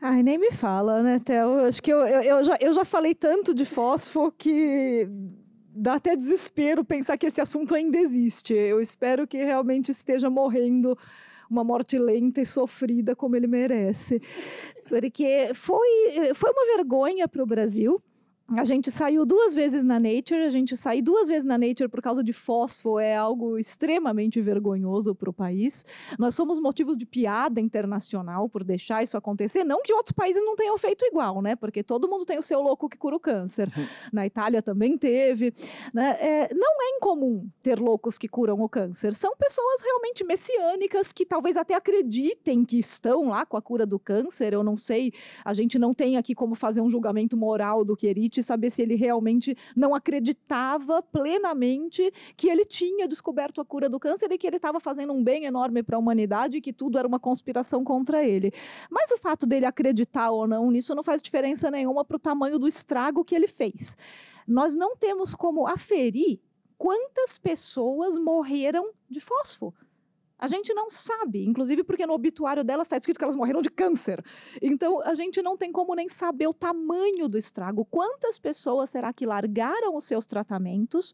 [0.00, 1.66] Ai, nem me fala, né, Theo?
[1.66, 5.06] Acho que eu, eu, eu, já, eu já falei tanto de fósforo que
[5.74, 8.54] dá até desespero pensar que esse assunto ainda existe.
[8.54, 10.96] Eu espero que realmente esteja morrendo
[11.48, 14.20] uma morte lenta e sofrida como ele merece.
[14.88, 15.88] Porque foi,
[16.34, 18.02] foi uma vergonha para o Brasil.
[18.56, 22.02] A gente saiu duas vezes na Nature, a gente sair duas vezes na Nature por
[22.02, 25.84] causa de fósforo é algo extremamente vergonhoso para o país.
[26.18, 29.62] Nós somos motivos de piada internacional por deixar isso acontecer.
[29.62, 31.54] Não que outros países não tenham feito igual, né?
[31.54, 33.70] Porque todo mundo tem o seu louco que cura o câncer.
[33.76, 33.86] Uhum.
[34.12, 35.54] na Itália também teve.
[35.94, 36.16] Né?
[36.20, 39.14] É, não é incomum ter loucos que curam o câncer.
[39.14, 43.98] São pessoas realmente messiânicas que talvez até acreditem que estão lá com a cura do
[43.98, 44.52] câncer.
[44.52, 45.12] Eu não sei,
[45.44, 48.94] a gente não tem aqui como fazer um julgamento moral do Querite saber se ele
[48.94, 54.56] realmente não acreditava plenamente que ele tinha descoberto a cura do câncer e que ele
[54.56, 58.24] estava fazendo um bem enorme para a humanidade e que tudo era uma conspiração contra
[58.24, 58.52] ele.
[58.90, 62.58] Mas o fato dele acreditar ou não nisso não faz diferença nenhuma para o tamanho
[62.58, 63.96] do estrago que ele fez.
[64.46, 66.40] Nós não temos como aferir
[66.76, 69.74] quantas pessoas morreram de fósforo.
[70.40, 73.70] A gente não sabe, inclusive porque no obituário delas está escrito que elas morreram de
[73.70, 74.24] câncer.
[74.62, 77.84] Então, a gente não tem como nem saber o tamanho do estrago.
[77.84, 81.12] Quantas pessoas será que largaram os seus tratamentos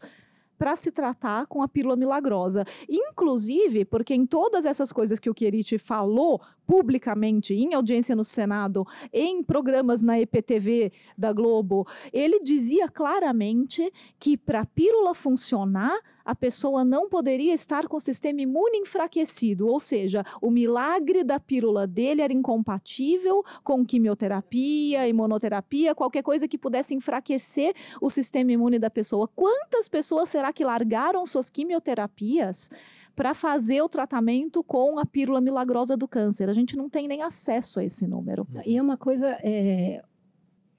[0.58, 2.64] para se tratar com a pílula milagrosa.
[2.88, 8.84] Inclusive, porque em todas essas coisas que o Querite falou publicamente, em audiência no Senado,
[9.12, 16.34] em programas na EPTV da Globo, ele dizia claramente que para a pílula funcionar, a
[16.34, 21.86] pessoa não poderia estar com o sistema imune enfraquecido, ou seja, o milagre da pílula
[21.86, 28.90] dele era incompatível com quimioterapia, imunoterapia, qualquer coisa que pudesse enfraquecer o sistema imune da
[28.90, 29.28] pessoa.
[29.28, 32.70] Quantas pessoas será que largaram suas quimioterapias?
[33.16, 36.50] para fazer o tratamento com a pílula milagrosa do câncer.
[36.50, 38.46] A gente não tem nem acesso a esse número.
[38.66, 40.02] E é uma coisa, é,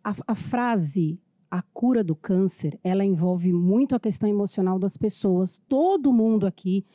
[0.03, 5.61] a, a frase a cura do câncer, ela envolve muito a questão emocional das pessoas.
[5.67, 6.85] Todo mundo aqui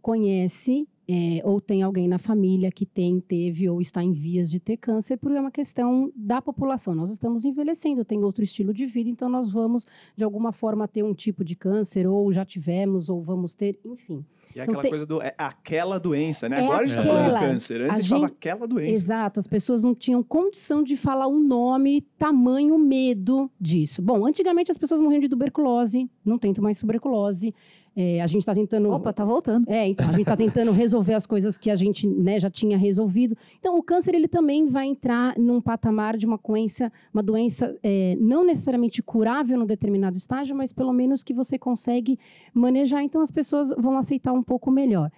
[0.00, 4.60] conhece é, ou tem alguém na família que tem, teve ou está em vias de
[4.60, 6.94] ter câncer, por uma questão da população.
[6.94, 9.86] Nós estamos envelhecendo, tem outro estilo de vida, então nós vamos,
[10.16, 14.24] de alguma forma, ter um tipo de câncer, ou já tivemos, ou vamos ter, enfim.
[14.54, 15.22] E é aquela então, coisa do.
[15.22, 16.60] É aquela doença, né?
[16.60, 17.80] É Agora a gente está falando do câncer.
[17.80, 18.92] Antes a gente falava aquela doença.
[18.92, 24.02] Exato, as pessoas não tinham condição de falar o um nome, tamanho medo disso.
[24.02, 27.54] Bom, antigamente as pessoas morriam de tuberculose, não tem mais tuberculose.
[27.94, 28.90] É, a gente está tentando.
[28.90, 29.68] Opa, tá voltando.
[29.68, 32.78] É, então, a gente está tentando resolver as coisas que a gente né, já tinha
[32.78, 33.36] resolvido.
[33.58, 38.16] Então, o câncer ele também vai entrar num patamar de uma doença, uma doença é,
[38.18, 42.18] não necessariamente curável num determinado estágio, mas pelo menos que você consegue
[42.54, 43.02] manejar.
[43.02, 45.10] Então, as pessoas vão aceitar um pouco melhor.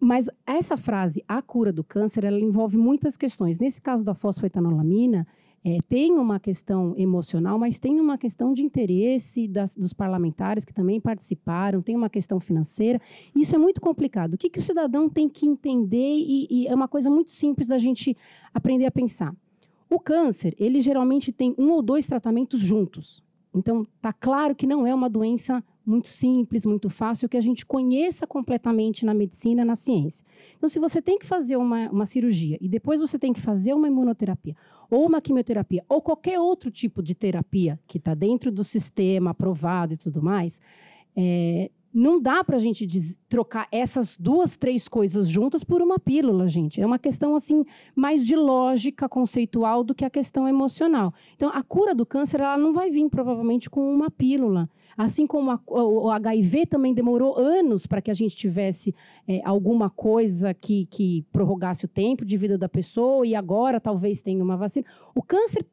[0.00, 3.58] Mas essa frase, a cura do câncer, ela envolve muitas questões.
[3.58, 5.26] Nesse caso da fosfetanolamina,
[5.64, 10.72] é, tem uma questão emocional, mas tem uma questão de interesse das, dos parlamentares que
[10.72, 13.00] também participaram, tem uma questão financeira.
[13.34, 14.34] Isso é muito complicado.
[14.34, 16.14] O que, que o cidadão tem que entender?
[16.16, 18.16] E, e é uma coisa muito simples da gente
[18.54, 19.34] aprender a pensar.
[19.90, 23.22] O câncer, ele geralmente tem um ou dois tratamentos juntos.
[23.54, 27.64] Então, está claro que não é uma doença muito simples, muito fácil, que a gente
[27.64, 30.26] conheça completamente na medicina, na ciência.
[30.56, 33.72] Então, se você tem que fazer uma, uma cirurgia e depois você tem que fazer
[33.72, 34.54] uma imunoterapia,
[34.90, 39.94] ou uma quimioterapia, ou qualquer outro tipo de terapia que está dentro do sistema aprovado
[39.94, 40.60] e tudo mais,
[41.16, 42.86] é, não dá para a gente
[43.28, 46.80] trocar essas duas, três coisas juntas por uma pílula, gente.
[46.80, 51.12] É uma questão assim mais de lógica conceitual do que a questão emocional.
[51.34, 54.68] Então, a cura do câncer ela não vai vir provavelmente com uma pílula.
[54.96, 58.94] Assim como a, o, HIV também demorou anos para que a gente tivesse
[59.26, 64.20] é, alguma coisa que, que prorrogasse o tempo de vida da pessoa e agora talvez
[64.20, 64.86] tenha uma vacina.
[65.14, 65.64] O câncer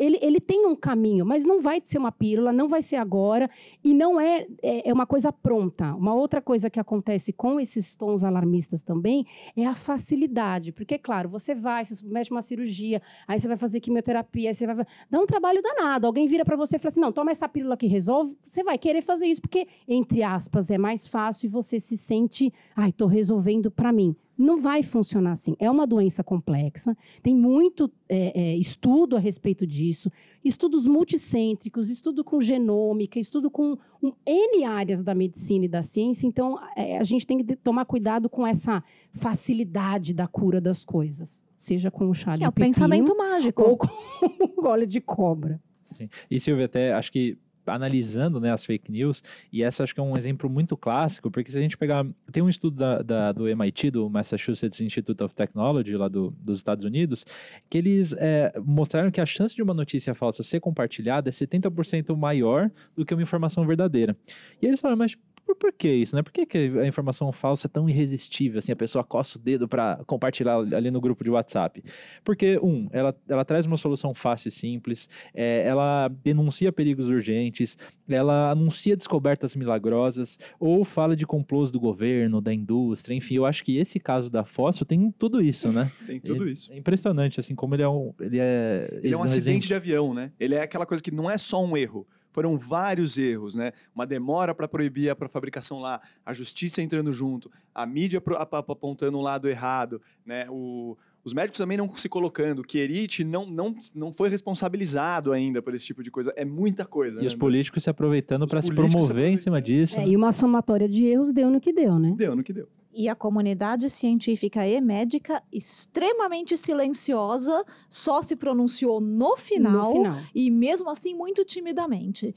[0.00, 3.50] ele, ele tem um caminho, mas não vai ser uma pílula, não vai ser agora,
[3.84, 5.94] e não é, é, é uma coisa pronta.
[5.94, 11.28] Uma outra coisa que acontece com esses tons alarmistas também é a facilidade, porque, claro,
[11.28, 14.86] você vai, se submete a uma cirurgia, aí você vai fazer quimioterapia, aí você vai.
[15.10, 16.06] Dá um trabalho danado.
[16.06, 18.78] Alguém vira para você e fala assim: não, toma essa pílula que resolve, você vai
[18.78, 23.06] querer fazer isso, porque, entre aspas, é mais fácil e você se sente, ai, estou
[23.06, 24.16] resolvendo para mim.
[24.40, 25.54] Não vai funcionar assim.
[25.58, 30.10] É uma doença complexa, tem muito é, é, estudo a respeito disso,
[30.42, 36.26] estudos multicêntricos, estudo com genômica, estudo com um, N áreas da medicina e da ciência.
[36.26, 41.44] Então, é, a gente tem que tomar cuidado com essa facilidade da cura das coisas,
[41.54, 43.62] seja com o chá que de é o pensamento mágico.
[43.62, 43.88] ou com
[44.56, 45.60] o óleo de cobra.
[45.84, 46.08] Sim.
[46.30, 47.36] E Silvia, até acho que
[47.74, 51.50] analisando né, as fake news, e essa acho que é um exemplo muito clássico, porque
[51.50, 52.06] se a gente pegar.
[52.32, 56.58] Tem um estudo da, da do MIT, do Massachusetts Institute of Technology, lá do, dos
[56.58, 57.24] Estados Unidos,
[57.68, 62.16] que eles é, mostraram que a chance de uma notícia falsa ser compartilhada é 70%
[62.16, 64.16] maior do que uma informação verdadeira.
[64.60, 65.16] E eles falaram, mas
[65.50, 66.22] por, por que isso, né?
[66.22, 69.66] Por que, que a informação falsa é tão irresistível, assim, a pessoa coça o dedo
[69.68, 71.82] para compartilhar ali no grupo de WhatsApp?
[72.24, 77.78] Porque, um, ela, ela traz uma solução fácil e simples, é, ela denuncia perigos urgentes,
[78.08, 83.64] ela anuncia descobertas milagrosas, ou fala de complôs do governo, da indústria, enfim, eu acho
[83.64, 85.90] que esse caso da fósforo tem tudo isso, né?
[86.06, 86.72] Tem tudo Ele- isso.
[86.72, 88.12] É impressionante, assim, como ele é um...
[88.20, 90.32] Ele é, Ele é um acidente de avião, né?
[90.40, 92.06] Ele é aquela coisa que não é só um erro.
[92.32, 93.72] Foram vários erros, né?
[93.94, 98.22] Uma demora para proibir a fabricação lá, a justiça entrando junto, a mídia
[98.68, 100.46] apontando um lado errado, né?
[100.48, 102.60] O- os médicos também não se colocando.
[102.60, 106.32] O Querite não, não, não foi responsabilizado ainda por esse tipo de coisa.
[106.34, 107.18] É muita coisa.
[107.18, 107.26] E né?
[107.26, 109.98] os políticos se aproveitando para se políticos se promover em cima disso.
[109.98, 112.14] É, e uma somatória de erros deu no que deu, né?
[112.16, 112.68] Deu no que deu.
[112.92, 120.18] E a comunidade científica e médica, extremamente silenciosa, só se pronunciou no final, No final.
[120.34, 122.34] e mesmo assim muito timidamente.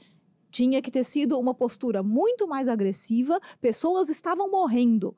[0.50, 5.16] Tinha que ter sido uma postura muito mais agressiva, pessoas estavam morrendo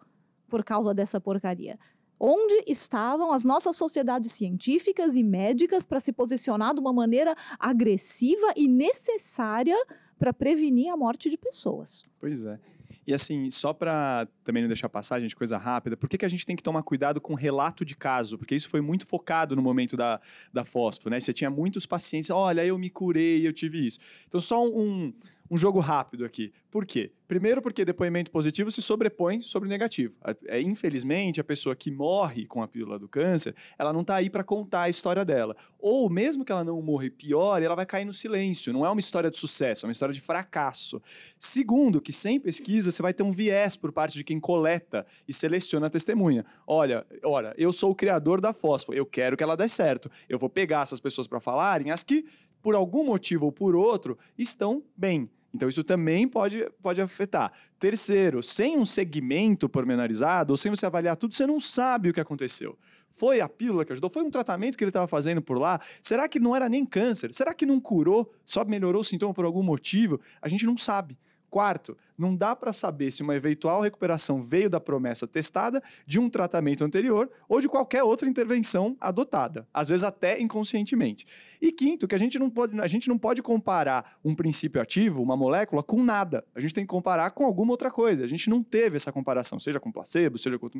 [0.49, 1.79] por causa dessa porcaria.
[2.19, 8.55] Onde estavam as nossas sociedades científicas e médicas para se posicionar de uma maneira agressiva
[8.57, 9.77] e necessária
[10.19, 12.03] para prevenir a morte de pessoas?
[12.19, 12.59] Pois é.
[13.07, 16.29] E assim, só para também não deixar passar, gente, coisa rápida, por que, que a
[16.29, 18.37] gente tem que tomar cuidado com relato de caso?
[18.37, 20.21] Porque isso foi muito focado no momento da,
[20.53, 21.21] da fósforo, né?
[21.21, 24.01] Você tinha muitos pacientes, olha, eu me curei, eu tive isso.
[24.27, 25.13] Então, só um,
[25.51, 26.53] um jogo rápido aqui.
[26.71, 27.13] Por quê?
[27.27, 30.15] Primeiro, porque depoimento positivo se sobrepõe sobre negativo.
[30.47, 34.31] É, infelizmente, a pessoa que morre com a pílula do câncer, ela não está aí
[34.31, 35.57] para contar a história dela.
[35.79, 38.73] Ou, mesmo que ela não morra e piore, ela vai cair no silêncio.
[38.73, 41.03] Não é uma história de sucesso, é uma história de fracasso.
[41.39, 45.33] Segundo, que sem pesquisa você vai ter um viés por parte de quem coleta e
[45.33, 46.45] seleciona a testemunha.
[46.67, 50.11] Olha, olha, eu sou o criador da fósforo, eu quero que ela dê certo.
[50.29, 52.25] Eu vou pegar essas pessoas para falarem, as que,
[52.63, 55.29] por algum motivo ou por outro, estão bem.
[55.57, 57.51] Então, isso também pode, pode afetar.
[57.79, 62.21] Terceiro, sem um segmento pormenorizado, ou sem você avaliar tudo, você não sabe o que
[62.21, 62.79] aconteceu.
[63.11, 64.11] Foi a pílula que ajudou?
[64.11, 65.81] Foi um tratamento que ele estava fazendo por lá?
[66.03, 67.33] Será que não era nem câncer?
[67.33, 68.31] Será que não curou?
[68.45, 70.21] Só melhorou o sintoma por algum motivo?
[70.43, 71.19] A gente não sabe.
[71.57, 76.29] Quarto, não dá para saber se uma eventual recuperação veio da promessa testada, de um
[76.29, 81.27] tratamento anterior ou de qualquer outra intervenção adotada, às vezes até inconscientemente.
[81.59, 85.23] E quinto, que a gente não pode, a gente não pode comparar um princípio ativo,
[85.23, 86.45] uma molécula, com nada.
[86.55, 88.23] A gente tem que comparar com alguma outra coisa.
[88.23, 90.79] A gente não teve essa comparação, seja com placebo, seja com outro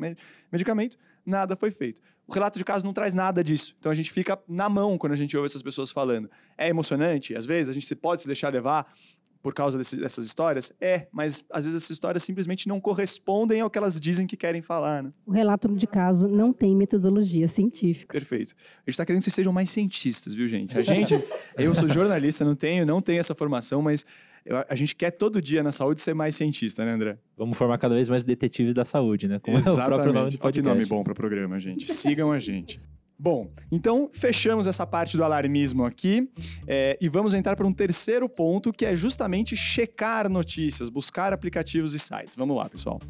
[0.53, 2.03] medicamento, nada foi feito.
[2.27, 3.75] O relato de caso não traz nada disso.
[3.81, 6.31] Então a gente fica na mão quando a gente ouve essas pessoas falando.
[6.59, 8.87] É emocionante, às vezes a gente pode se deixar levar
[9.47, 10.73] por causa desse, dessas histórias?
[10.81, 14.61] É, mas às vezes essas histórias simplesmente não correspondem ao que elas dizem que querem
[14.61, 15.05] falar.
[15.05, 15.13] Né?
[15.25, 18.13] O relato de caso não tem metodologia científica.
[18.13, 18.57] Perfeito.
[18.59, 20.77] A gente está querendo que vocês sejam mais cientistas, viu, gente?
[20.77, 21.15] A gente,
[21.57, 24.05] eu sou jornalista, não tenho, não tenho essa formação, mas
[24.45, 27.17] eu, a gente quer todo dia na saúde ser mais cientista, né, André?
[27.37, 29.39] Vamos formar cada vez mais detetives da saúde, né?
[29.39, 29.81] Como Exatamente.
[29.81, 30.69] é o próprio nome do podcast.
[30.69, 31.93] Olha que nome bom para o programa, gente.
[31.93, 32.81] Sigam a gente.
[33.19, 36.31] Bom, então fechamos essa parte do alarmismo aqui
[36.67, 41.95] é, e vamos entrar para um terceiro ponto que é justamente checar notícias, buscar aplicativos
[41.95, 42.37] e sites.
[42.37, 43.01] Vamos lá, pessoal.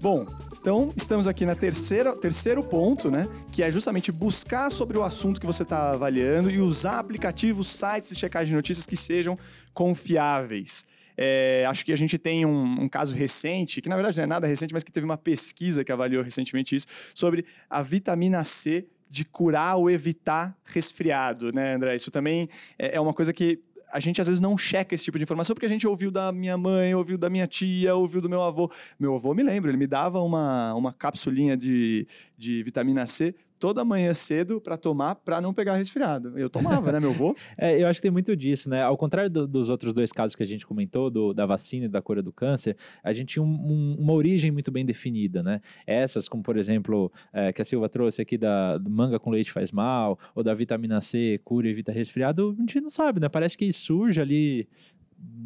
[0.00, 0.26] Bom,
[0.60, 3.28] então, estamos aqui na terceira, terceiro ponto, né?
[3.52, 8.10] Que é justamente buscar sobre o assunto que você está avaliando e usar aplicativos, sites
[8.10, 9.38] de checagem de notícias que sejam
[9.72, 10.84] confiáveis.
[11.22, 14.26] É, acho que a gente tem um, um, caso recente, que na verdade não é
[14.26, 18.88] nada recente, mas que teve uma pesquisa que avaliou recentemente isso, sobre a vitamina C
[19.10, 21.94] de curar ou evitar resfriado, né, André?
[21.94, 22.48] Isso também
[22.78, 23.60] é, é uma coisa que
[23.92, 26.32] a gente às vezes não checa esse tipo de informação porque a gente ouviu da
[26.32, 28.72] minha mãe, ouviu da minha tia, ouviu do meu avô.
[28.98, 32.06] Meu avô me lembra, ele me dava uma, uma capsulinha de,
[32.38, 36.36] de vitamina C toda manhã cedo para tomar para não pegar resfriado.
[36.38, 37.36] Eu tomava, né, meu avô?
[37.58, 38.82] É, eu acho que tem muito disso, né?
[38.82, 41.88] Ao contrário do, dos outros dois casos que a gente comentou, do, da vacina e
[41.88, 45.60] da cura do câncer, a gente tinha um, um, uma origem muito bem definida, né?
[45.86, 49.70] Essas, como por exemplo, é, que a Silva trouxe aqui da manga com leite faz
[49.70, 53.28] mal, ou da vitamina C cura e evita resfriado, a gente não sabe, né?
[53.28, 54.66] Parece que surge ali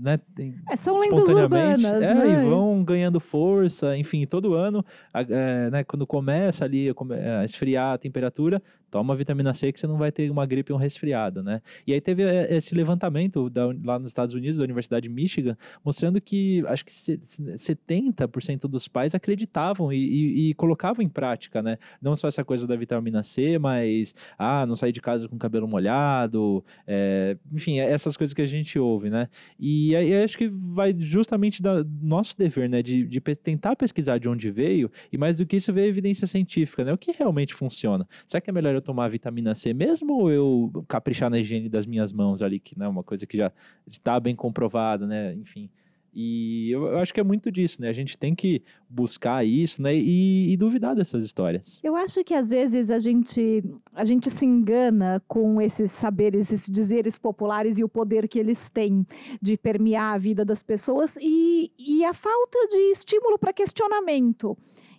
[0.05, 0.20] né,
[0.68, 2.29] é, são lendas urbanas, é, né?
[2.29, 6.95] E vão ganhando força, enfim, todo ano, é, né, quando começa ali
[7.41, 8.62] a esfriar a temperatura,
[8.95, 11.61] toma vitamina C que você não vai ter uma gripe ou um resfriado, né?
[11.84, 15.57] E aí teve é, esse levantamento da, lá nos Estados Unidos, da Universidade de Michigan,
[15.84, 21.76] mostrando que acho que 70% dos pais acreditavam e, e, e, colocavam em prática, né?
[22.01, 25.66] Não só essa coisa da vitamina C, mas, ah, não sair de casa com cabelo
[25.66, 29.28] molhado, é, enfim, essas coisas que a gente ouve, né?
[29.59, 31.61] E aí acho que vai justamente
[32.01, 32.80] nosso dever, né?
[32.80, 36.84] De, de tentar pesquisar de onde veio e mais do que isso, ver evidência científica,
[36.84, 36.92] né?
[36.92, 38.07] O que realmente funciona?
[38.28, 41.87] Será que é melhor eu tomar vitamina C mesmo ou eu caprichar na higiene das
[41.87, 43.51] minhas mãos ali, que não é uma coisa que já
[43.87, 45.35] está bem comprovada, né?
[45.35, 45.68] Enfim.
[46.14, 47.89] E eu, acho que é muito disso, né?
[47.89, 49.93] A gente tem que buscar isso, né?
[49.97, 51.80] E, e, duvidar dessas histórias.
[51.82, 56.70] Eu acho que às vezes a gente, a gente se engana com esses saberes, esses
[56.70, 59.05] dizeres populares e o poder que eles têm
[59.43, 64.57] de permear a vida das pessoas e, e a falta de estímulo para questionamento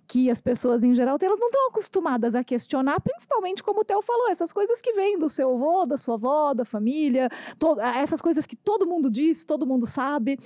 [0.07, 4.01] que as pessoas em geral elas não estão acostumadas a questionar, principalmente como o Theo
[4.01, 8.21] falou, essas coisas que vêm do seu avô, da sua avó, da família, to, essas
[8.21, 10.37] coisas que todo mundo diz, todo mundo sabe.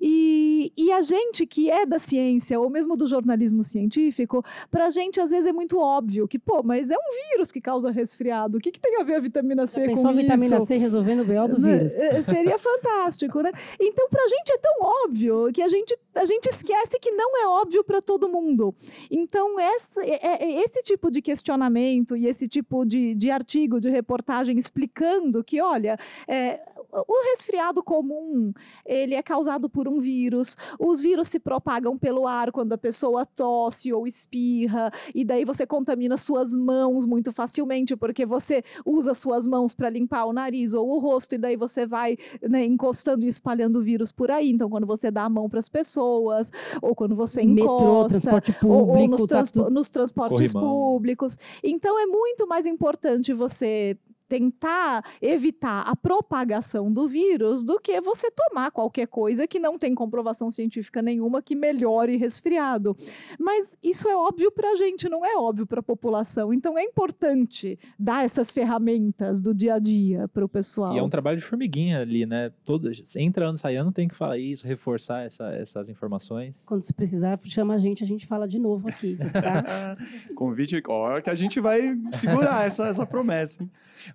[0.00, 4.90] E, e a gente que é da ciência, ou mesmo do jornalismo científico, para a
[4.90, 8.58] gente às vezes é muito óbvio que, pô, mas é um vírus que causa resfriado.
[8.58, 10.06] O que, que tem a ver a vitamina C com isso?
[10.06, 11.94] a vitamina C resolvendo o BO do né, vírus.
[11.94, 13.50] É, seria fantástico, né?
[13.78, 14.72] Então, para a gente é tão
[15.04, 18.74] óbvio que a gente, a gente esquece que não é óbvio para todo mundo.
[19.10, 23.88] Então, esse, é, é, esse tipo de questionamento e esse tipo de, de artigo, de
[23.88, 26.60] reportagem explicando que, olha, é,
[26.92, 28.52] o resfriado comum,
[28.84, 30.56] ele é causado por um vírus.
[30.78, 35.66] Os vírus se propagam pelo ar quando a pessoa tosse ou espirra, e daí você
[35.66, 40.88] contamina suas mãos muito facilmente, porque você usa suas mãos para limpar o nariz ou
[40.88, 44.50] o rosto, e daí você vai né, encostando e espalhando o vírus por aí.
[44.50, 46.50] Então, quando você dá a mão para as pessoas,
[46.82, 50.52] ou quando você encosta, Metrô, transporte público, ou, ou nos, tá trans, tá nos transportes
[50.52, 51.38] públicos.
[51.62, 53.96] Então, é muito mais importante você
[54.30, 59.92] tentar evitar a propagação do vírus do que você tomar qualquer coisa que não tem
[59.92, 62.96] comprovação científica nenhuma que melhore resfriado.
[63.40, 66.54] Mas isso é óbvio para a gente, não é óbvio para a população.
[66.54, 70.94] Então é importante dar essas ferramentas do dia a dia para o pessoal.
[70.94, 72.52] E é um trabalho de formiguinha ali, né?
[72.64, 76.62] Todo, entra ano, sai ano, tem que falar isso, reforçar essa, essas informações.
[76.66, 79.18] Quando se precisar, chama a gente, a gente fala de novo aqui.
[79.32, 79.96] Tá?
[80.36, 83.64] Convite, ó, que a gente vai segurar essa, essa promessa.
[83.64, 83.70] Hein?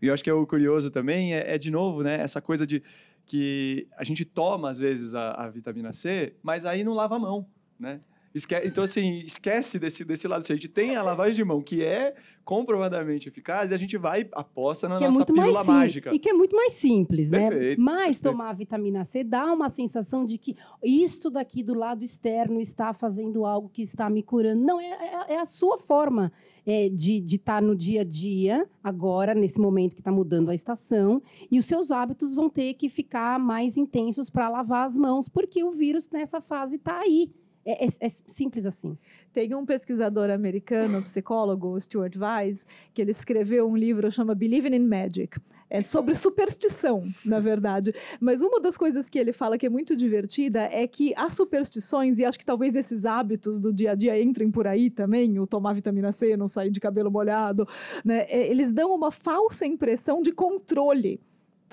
[0.05, 2.65] E eu acho que é o curioso também é, é, de novo, né, essa coisa
[2.65, 2.83] de
[3.25, 7.19] que a gente toma às vezes a, a, vitamina C, mas aí não lava a
[7.19, 7.47] mão,
[7.79, 7.99] né?
[8.35, 8.53] Esque...
[8.65, 10.43] Então, assim, esquece desse, desse lado.
[10.43, 12.13] Se a gente tem a lavagem de mão, que é
[12.43, 16.13] comprovadamente eficaz, e a gente vai, aposta na que é nossa muito pílula mágica.
[16.13, 17.85] E que é muito mais simples, Perfeito, né?
[17.85, 18.23] Mas perfeito.
[18.23, 22.93] tomar a vitamina C dá uma sensação de que isto daqui do lado externo está
[22.93, 24.61] fazendo algo que está me curando.
[24.61, 24.85] Não, é,
[25.29, 26.29] é- é a sua forma
[26.65, 31.23] é, de estar no dia a dia, agora, nesse momento que está mudando a estação,
[31.49, 35.63] e os seus hábitos vão ter que ficar mais intensos para lavar as mãos, porque
[35.63, 37.31] o vírus nessa fase está aí.
[37.65, 38.95] É, é- é simples assim.
[39.33, 44.87] Tem um pesquisador americano, psicólogo, Stuart Weiss, que ele escreveu um livro chama Believing in
[44.87, 45.39] Magic.
[45.67, 47.91] É sobre superstição, na verdade.
[48.19, 52.19] Mas uma das coisas que ele fala que é muito divertida é que as superstições,
[52.19, 55.47] e acho que talvez esses hábitos do dia a dia entrem por aí também, o
[55.47, 57.67] tomar vitamina C, não sair de cabelo molhado,
[58.03, 58.25] né?
[58.29, 61.19] é, Eles dão uma falsa impressão de controle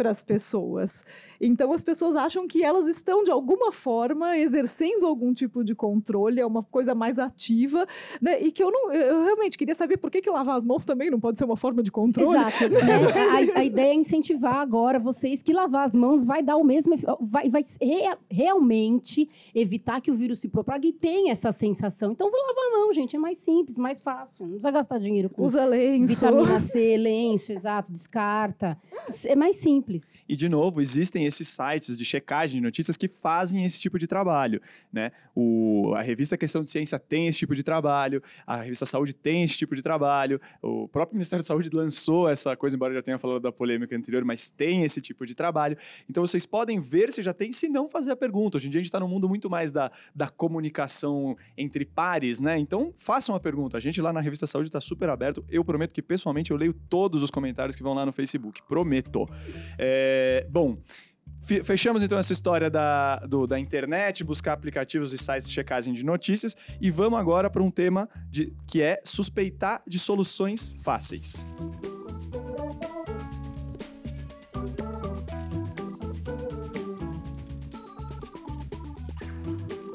[0.02, 1.04] para as pessoas.
[1.40, 6.40] Então as pessoas acham que elas estão de alguma forma exercendo algum tipo de controle,
[6.40, 7.86] é uma coisa mais ativa,
[8.20, 8.40] né?
[8.42, 11.08] E que eu não, eu realmente queria saber por que, que lavar as mãos também
[11.08, 12.36] não pode ser uma forma de controle.
[12.36, 12.64] Exato.
[13.56, 16.96] a, a ideia é incentivar agora vocês que lavar as mãos vai dar o mesmo,
[17.20, 22.10] vai, vai rea- realmente evitar que o vírus se propague e tenha essa sensação.
[22.10, 24.46] Então, vou lavar a mão, gente, é mais simples, mais fácil.
[24.46, 26.14] Não precisa gastar dinheiro com Usa lenço.
[26.14, 28.76] vitamina C, lenço, exato, descarta.
[29.26, 29.91] É mais simples.
[30.28, 34.06] E, de novo, existem esses sites de checagem de notícias que fazem esse tipo de
[34.06, 34.60] trabalho.
[34.92, 35.12] Né?
[35.34, 39.42] O, a revista Questão de Ciência tem esse tipo de trabalho, a revista Saúde tem
[39.42, 43.02] esse tipo de trabalho, o próprio Ministério da Saúde lançou essa coisa, embora eu já
[43.02, 45.76] tenha falado da polêmica anterior, mas tem esse tipo de trabalho.
[46.08, 48.56] Então, vocês podem ver se já tem, se não fazer a pergunta.
[48.56, 52.40] Hoje em dia, a gente está num mundo muito mais da, da comunicação entre pares,
[52.40, 52.58] né?
[52.58, 53.76] Então, façam a pergunta.
[53.76, 55.44] A gente lá na revista Saúde está super aberto.
[55.48, 58.62] Eu prometo que, pessoalmente, eu leio todos os comentários que vão lá no Facebook.
[58.68, 59.28] Prometo.
[59.78, 60.76] É, bom,
[61.42, 65.92] fe- fechamos então essa história da, do- da internet, buscar aplicativos e sites de checagem
[65.94, 71.44] de notícias e vamos agora para um tema de, que é suspeitar de soluções fáceis.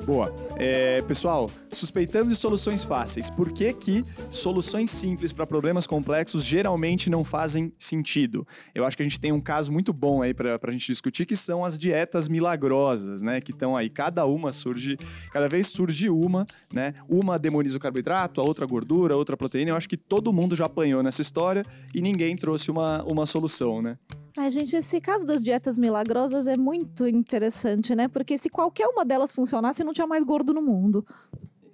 [0.05, 0.34] Boa.
[0.55, 7.09] É, pessoal, suspeitando de soluções fáceis, por que, que soluções simples para problemas complexos geralmente
[7.09, 8.47] não fazem sentido?
[8.73, 11.25] Eu acho que a gente tem um caso muito bom aí para a gente discutir,
[11.25, 13.39] que são as dietas milagrosas, né?
[13.41, 14.97] Que estão aí, cada uma surge,
[15.32, 16.93] cada vez surge uma, né?
[17.07, 19.71] Uma demoniza o carboidrato, a outra a gordura, a outra a proteína.
[19.71, 21.63] Eu acho que todo mundo já apanhou nessa história
[21.93, 23.97] e ninguém trouxe uma, uma solução, né?
[24.39, 28.07] Ai, gente, esse caso das dietas milagrosas é muito interessante, né?
[28.07, 31.03] Porque se qualquer uma delas funcionasse, não tinha mais gordo no mundo.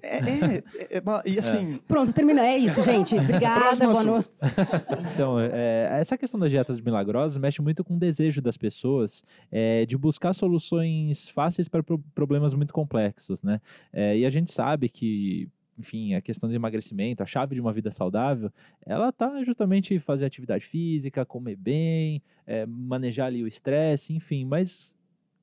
[0.06, 2.46] É, é, é, é- e assim, Pronto, termina.
[2.46, 3.16] É isso, gente.
[3.16, 4.12] Obrigada, Próximo boa assunto.
[4.12, 4.30] noite.
[5.14, 9.86] Então, é, essa questão das dietas milagrosas mexe muito com o desejo das pessoas é,
[9.86, 13.62] de buscar soluções fáceis para pro- problemas muito complexos, né?
[13.94, 15.48] É, e a gente sabe que,
[15.78, 18.52] enfim, a questão do emagrecimento, a chave de uma vida saudável,
[18.86, 24.44] ela tá justamente em fazer atividade física, comer bem, é, manejar ali o estresse, enfim,
[24.46, 24.94] mas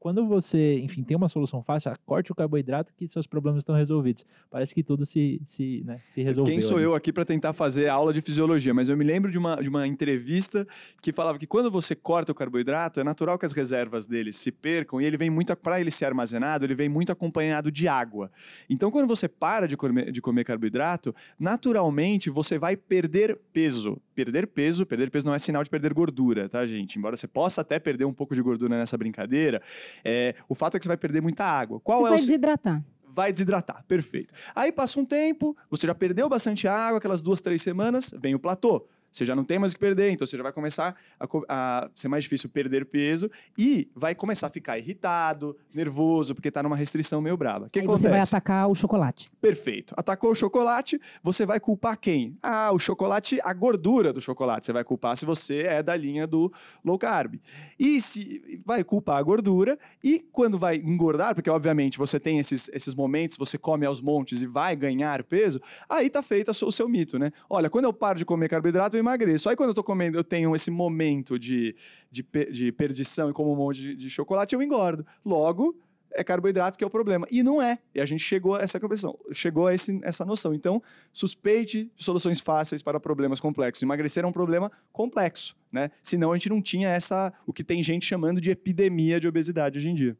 [0.00, 3.74] quando você, enfim, tem uma solução fácil, ah, corte o carboidrato que seus problemas estão
[3.76, 4.24] resolvidos.
[4.50, 6.50] Parece que tudo se, se, né, se resolveu.
[6.50, 6.86] Quem sou ali.
[6.86, 8.72] eu aqui para tentar fazer aula de fisiologia?
[8.72, 10.66] Mas eu me lembro de uma, de uma entrevista
[11.02, 14.50] que falava que quando você corta o carboidrato, é natural que as reservas dele se
[14.50, 18.30] percam e ele vem muito, para ele ser armazenado, ele vem muito acompanhado de água.
[18.70, 24.00] Então, quando você para de comer, de comer carboidrato, naturalmente você vai perder peso.
[24.14, 26.98] Perder peso, perder peso não é sinal de perder gordura, tá, gente?
[26.98, 29.62] Embora você possa até perder um pouco de gordura nessa brincadeira,
[30.04, 31.80] é, o fato é que você vai perder muita água.
[31.80, 32.84] Qual Você é vai o desidratar.
[33.08, 33.84] vai desidratar.
[33.88, 34.32] Perfeito.
[34.54, 38.38] Aí passa um tempo, você já perdeu bastante água, aquelas duas, três semanas, vem o
[38.38, 38.86] platô.
[39.10, 41.90] Você já não tem mais o que perder, então você já vai começar a, a
[41.94, 46.76] ser mais difícil perder peso e vai começar a ficar irritado, nervoso, porque tá numa
[46.76, 47.66] restrição meio brava.
[47.66, 48.04] O que Aí acontece?
[48.04, 49.28] você vai atacar o chocolate.
[49.40, 49.94] Perfeito.
[49.96, 52.36] Atacou o chocolate, você vai culpar quem?
[52.42, 54.66] Ah, o chocolate, a gordura do chocolate.
[54.66, 56.52] Você vai culpar se você é da linha do
[56.84, 57.34] low carb.
[57.78, 62.68] E se vai culpar a gordura, e quando vai engordar, porque obviamente você tem esses,
[62.72, 66.88] esses momentos, você come aos montes e vai ganhar peso, aí tá feito o seu
[66.88, 67.32] mito, né?
[67.48, 69.48] Olha, quando eu paro de comer carboidrato, eu emagreço.
[69.48, 71.74] Aí quando eu tô comendo, eu tenho esse momento de,
[72.10, 75.04] de, de perdição e como um monte de, de chocolate, eu engordo.
[75.24, 75.76] Logo,
[76.12, 77.26] é carboidrato que é o problema.
[77.30, 77.78] E não é.
[77.94, 80.52] E a gente chegou a essa convenção, chegou a esse- essa noção.
[80.52, 80.82] Então,
[81.12, 83.82] suspeite de soluções fáceis para problemas complexos.
[83.82, 85.90] Emagrecer é um problema complexo, né?
[86.02, 89.78] Senão a gente não tinha essa, o que tem gente chamando de epidemia de obesidade
[89.78, 90.16] hoje em dia.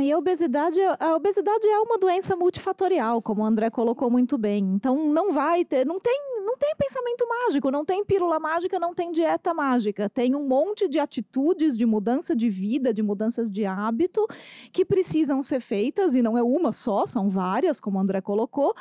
[0.00, 4.64] E a obesidade, a obesidade é uma doença multifatorial, como o André colocou muito bem.
[4.74, 8.94] Então não vai ter, não tem, não tem pensamento mágico, não tem pílula mágica, não
[8.94, 10.08] tem dieta mágica.
[10.08, 14.26] Tem um monte de atitudes de mudança de vida, de mudanças de hábito
[14.72, 18.74] que precisam ser feitas, e não é uma só, são várias, como o André colocou,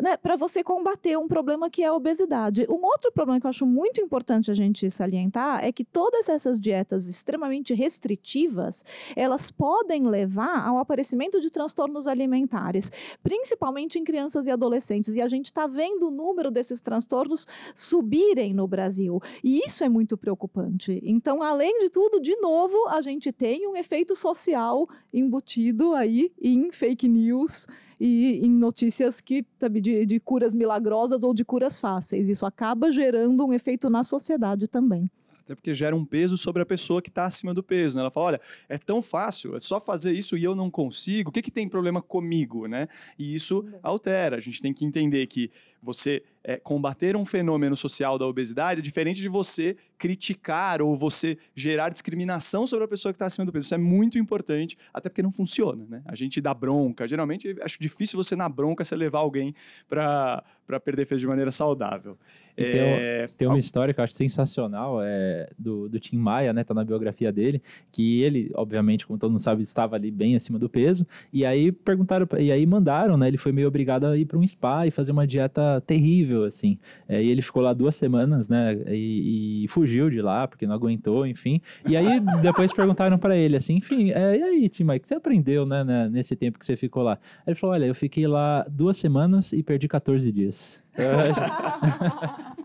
[0.00, 2.66] né, para você combater um problema que é a obesidade.
[2.68, 6.60] Um outro problema que eu acho muito importante a gente salientar é que todas essas
[6.60, 8.84] dietas extremamente restritivas,
[9.16, 12.90] elas podem levar ao aparecimento de transtornos alimentares,
[13.22, 15.14] principalmente em crianças e adolescentes.
[15.14, 19.20] E a gente está vendo o número desses transtornos subirem no Brasil.
[19.42, 21.00] E isso é muito preocupante.
[21.04, 26.70] Então, além de tudo, de novo, a gente tem um efeito social embutido aí em
[26.72, 27.66] fake news
[28.00, 32.28] e em notícias que sabe, de, de curas milagrosas ou de curas fáceis.
[32.28, 35.10] Isso acaba gerando um efeito na sociedade também.
[35.48, 37.96] Até porque gera um peso sobre a pessoa que está acima do peso.
[37.96, 38.02] Né?
[38.02, 41.30] Ela fala: olha, é tão fácil, é só fazer isso e eu não consigo.
[41.30, 42.66] O que, que tem problema comigo?
[42.66, 42.86] Né?
[43.18, 44.36] E isso altera.
[44.36, 45.50] A gente tem que entender que
[45.82, 51.36] você é, combater um fenômeno social da obesidade é diferente de você criticar ou você
[51.54, 53.66] gerar discriminação sobre a pessoa que está acima do peso.
[53.66, 55.84] Isso é muito importante, até porque não funciona.
[55.88, 56.02] Né?
[56.06, 57.06] A gente dá bronca.
[57.06, 59.54] Geralmente, acho difícil você, na bronca, você levar alguém
[59.88, 60.42] para
[60.84, 62.16] perder peso de maneira saudável.
[62.56, 63.26] É...
[63.26, 66.64] Tem, tem, uma história que eu acho sensacional é, do, do Tim Maia, né?
[66.64, 67.62] Tá na biografia dele,
[67.92, 71.06] que ele, obviamente, como todo mundo sabe, estava ali bem acima do peso.
[71.32, 73.28] E aí perguntaram, e aí mandaram, né?
[73.28, 76.78] Ele foi meio obrigado a ir para um spa e fazer uma dieta terrível, assim.
[77.08, 78.74] É, e ele ficou lá duas semanas, né?
[78.88, 81.60] E, e, fugiu de lá, porque não aguentou, enfim.
[81.86, 85.14] E aí depois perguntaram para ele, assim, enfim, é, e aí, Tim o que você
[85.14, 87.18] aprendeu, né, né, nesse tempo que você ficou lá?
[87.46, 90.82] Ele falou, olha, eu fiquei lá duas semanas e perdi 14 dias.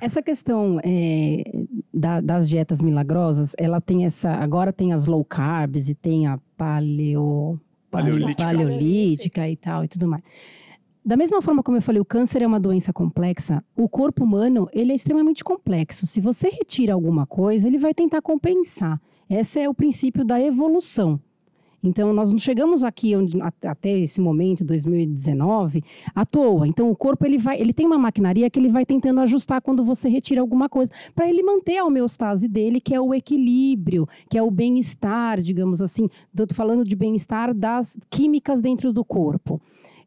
[0.00, 1.42] Essa questão é,
[1.92, 4.30] da, das dietas milagrosas, ela tem essa.
[4.30, 7.60] Agora tem as low carbs e tem a paleo,
[7.90, 8.44] paleolítica.
[8.44, 10.22] paleolítica e tal e tudo mais.
[11.04, 14.68] Da mesma forma como eu falei, o câncer é uma doença complexa, o corpo humano
[14.70, 16.06] ele é extremamente complexo.
[16.06, 19.00] Se você retira alguma coisa, ele vai tentar compensar.
[19.28, 21.18] Esse é o princípio da evolução.
[21.82, 25.82] Então, nós não chegamos aqui onde, até esse momento, 2019,
[26.14, 26.68] à toa.
[26.68, 29.82] Então, o corpo ele vai, ele tem uma maquinaria que ele vai tentando ajustar quando
[29.82, 34.36] você retira alguma coisa, para ele manter a homeostase dele, que é o equilíbrio, que
[34.36, 36.06] é o bem-estar, digamos assim.
[36.34, 39.58] Estou falando de bem-estar das químicas dentro do corpo.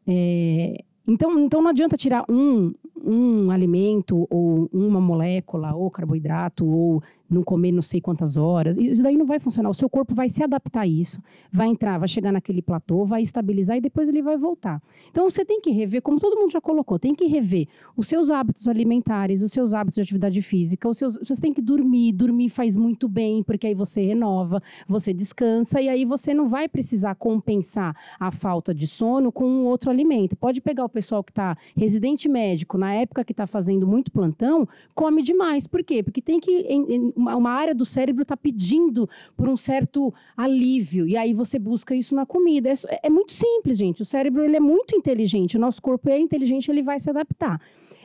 [0.06, 2.72] É, então, então não adianta tirar um,
[3.04, 8.76] um alimento ou uma molécula ou carboidrato ou não comer não sei quantas horas.
[8.76, 9.70] Isso daí não vai funcionar.
[9.70, 11.20] O seu corpo vai se adaptar a isso,
[11.52, 14.82] vai entrar, vai chegar naquele platô, vai estabilizar e depois ele vai voltar.
[15.10, 18.30] Então você tem que rever, como todo mundo já colocou, tem que rever os seus
[18.30, 22.48] hábitos alimentares, os seus hábitos de atividade física, os seus, você tem que dormir, dormir
[22.48, 27.14] faz muito bem, porque aí você renova, você descansa e aí você não vai precisar
[27.16, 30.36] compensar a falta de sono com um outro alimento.
[30.36, 34.68] Pode pegar o pessoal que está residente médico, na época que está fazendo muito plantão,
[34.94, 35.66] come demais.
[35.66, 36.02] Por quê?
[36.02, 41.06] Porque tem que em, em, uma área do cérebro está pedindo por um certo alívio,
[41.06, 42.70] e aí você busca isso na comida.
[42.70, 42.74] É,
[43.04, 44.02] é muito simples, gente.
[44.02, 47.60] O cérebro ele é muito inteligente, o nosso corpo é inteligente, ele vai se adaptar.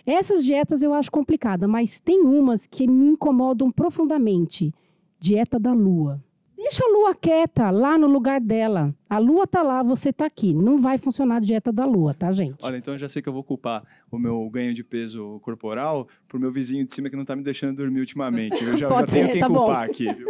[0.06, 4.74] Essas dietas eu acho complicada, mas tem umas que me incomodam profundamente.
[5.20, 6.24] Dieta da lua.
[6.62, 8.94] Deixa a lua quieta lá no lugar dela.
[9.10, 10.54] A lua tá lá, você tá aqui.
[10.54, 12.58] Não vai funcionar a dieta da lua, tá, gente?
[12.62, 13.82] Olha, então eu já sei que eu vou culpar
[14.12, 17.44] o meu ganho de peso corporal pro meu vizinho de cima que não tá me
[17.44, 18.62] deixando dormir ultimamente.
[18.62, 19.92] Eu já, já tenho quem tá culpar bom.
[19.92, 20.28] aqui, viu?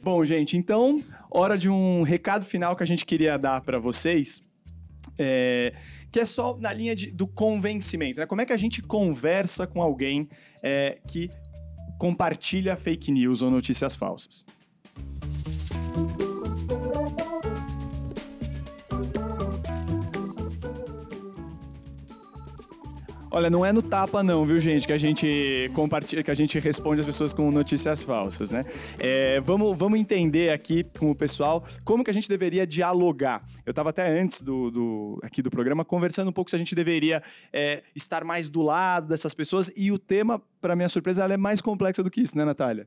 [0.00, 4.40] bom, gente, então, hora de um recado final que a gente queria dar para vocês.
[5.18, 5.74] É,
[6.12, 8.26] que é só na linha de, do convencimento, né?
[8.26, 10.28] Como é que a gente conversa com alguém
[10.62, 11.28] é, que
[11.98, 14.46] compartilha fake news ou notícias falsas?
[23.34, 26.58] Olha, não é no tapa não, viu, gente, que a gente compartilha, que a gente
[26.58, 28.62] responde as pessoas com notícias falsas, né?
[28.98, 33.42] É, vamos, vamos entender aqui com o pessoal como que a gente deveria dialogar.
[33.64, 36.74] Eu estava até antes do, do, aqui do programa conversando um pouco se a gente
[36.74, 41.32] deveria é, estar mais do lado dessas pessoas e o tema, para minha surpresa, ela
[41.32, 42.86] é mais complexa do que isso, né, Natália?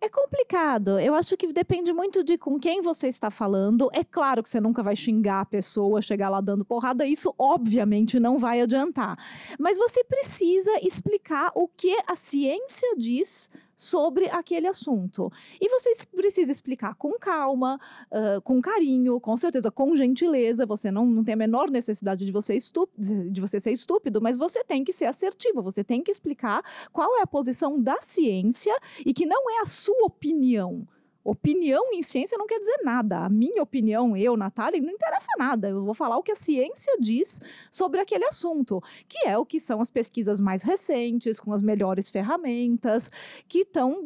[0.00, 0.98] É complicado.
[1.00, 3.88] Eu acho que depende muito de com quem você está falando.
[3.92, 7.06] É claro que você nunca vai xingar a pessoa, chegar lá dando porrada.
[7.06, 9.16] Isso, obviamente, não vai adiantar.
[9.58, 15.30] Mas você precisa explicar o que a ciência diz sobre aquele assunto.
[15.60, 17.78] E você precisa explicar com calma,
[18.10, 20.64] uh, com carinho, com certeza, com gentileza.
[20.64, 22.56] Você não, não tem a menor necessidade de você,
[22.96, 26.62] de você ser estúpido, mas você tem que ser assertivo, você tem que explicar
[26.92, 28.74] qual é a posição da ciência
[29.04, 30.86] e que não é a sua opinião
[31.26, 33.24] Opinião em ciência não quer dizer nada.
[33.24, 35.68] A minha opinião, eu, Natália, não interessa nada.
[35.68, 39.58] Eu vou falar o que a ciência diz sobre aquele assunto, que é o que
[39.58, 43.10] são as pesquisas mais recentes, com as melhores ferramentas,
[43.48, 44.04] que estão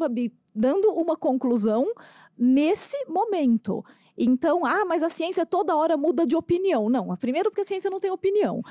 [0.55, 1.93] dando uma conclusão
[2.39, 3.85] nesse momento.
[4.17, 6.89] Então, ah, mas a ciência toda hora muda de opinião.
[6.89, 8.63] Não, primeiro porque a ciência não tem opinião.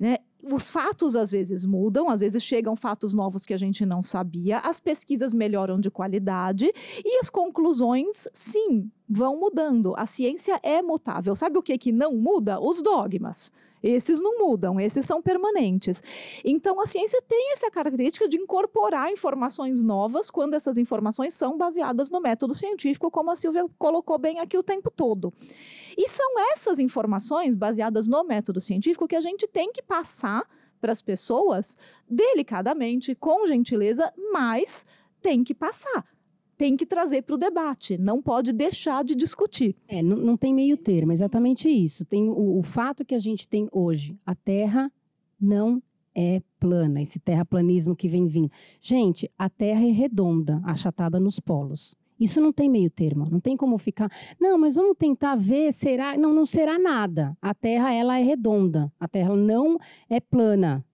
[0.00, 0.16] Né?
[0.42, 4.58] Os fatos às vezes mudam, às vezes chegam fatos novos que a gente não sabia,
[4.58, 6.70] as pesquisas melhoram de qualidade
[7.04, 9.94] e as conclusões, sim, vão mudando.
[9.96, 11.34] A ciência é mutável.
[11.34, 12.60] Sabe o que, que não muda?
[12.60, 13.50] Os dogmas.
[13.82, 16.02] Esses não mudam, esses são permanentes.
[16.44, 22.10] Então, a ciência tem essa característica de incorporar informações novas quando essas informações são baseadas
[22.10, 25.32] no método científico, como a Silvia colocou bem aqui o tempo todo.
[25.96, 30.42] E são essas informações baseadas no método científico que a gente tem que passar
[30.80, 31.76] para as pessoas
[32.08, 34.84] delicadamente, com gentileza, mas
[35.22, 36.04] tem que passar
[36.58, 39.76] tem que trazer para o debate, não pode deixar de discutir.
[39.86, 42.04] É, não, não tem meio termo, exatamente isso.
[42.04, 44.92] Tem o, o fato que a gente tem hoje, a Terra
[45.40, 45.80] não
[46.12, 48.50] é plana, esse terraplanismo que vem vindo.
[48.80, 51.96] Gente, a Terra é redonda, achatada nos polos.
[52.18, 54.10] Isso não tem meio termo, não tem como ficar.
[54.40, 56.18] Não, mas vamos tentar ver, será?
[56.18, 57.36] Não, não será nada.
[57.40, 59.78] A Terra ela é redonda, a Terra não
[60.10, 60.84] é plana.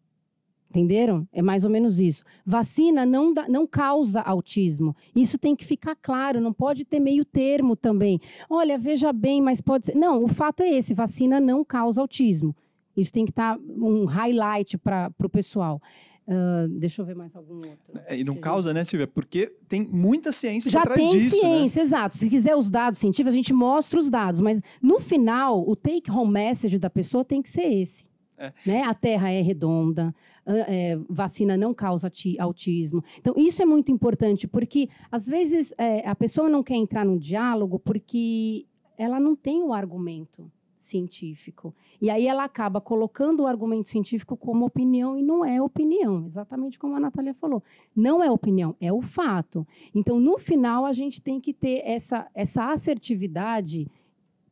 [0.75, 1.29] Entenderam?
[1.33, 2.25] É mais ou menos isso.
[2.45, 4.97] Vacina não, dá, não causa autismo.
[5.15, 8.21] Isso tem que ficar claro, não pode ter meio termo também.
[8.51, 9.95] Olha, veja bem, mas pode ser.
[9.95, 12.57] Não, o fato é esse: vacina não causa autismo.
[12.97, 15.81] Isso tem que estar tá um highlight para o pessoal.
[16.27, 18.01] Uh, deixa eu ver mais algum outro.
[18.07, 19.07] É, e não causa, né, Silvia?
[19.07, 21.37] Porque tem muita ciência Já por trás tem disso.
[21.37, 21.43] Né?
[21.43, 21.87] ciência, né?
[21.87, 22.19] exato.
[22.19, 26.33] Se quiser os dados científicos, a gente mostra os dados, mas no final, o take-home
[26.33, 28.13] message da pessoa tem que ser esse.
[28.37, 28.53] É.
[28.67, 28.83] Né?
[28.83, 30.15] A Terra é redonda,
[30.47, 33.03] é, vacina não causa autismo.
[33.19, 37.19] Então, isso é muito importante, porque às vezes é, a pessoa não quer entrar num
[37.19, 38.67] diálogo porque
[38.99, 40.51] ela não tem o argumento
[40.85, 41.75] científico.
[42.01, 46.79] E aí ela acaba colocando o argumento científico como opinião e não é opinião, exatamente
[46.79, 47.63] como a Natália falou.
[47.97, 49.67] Não é opinião, é o fato.
[49.95, 53.91] Então, no final, a gente tem que ter essa, essa assertividade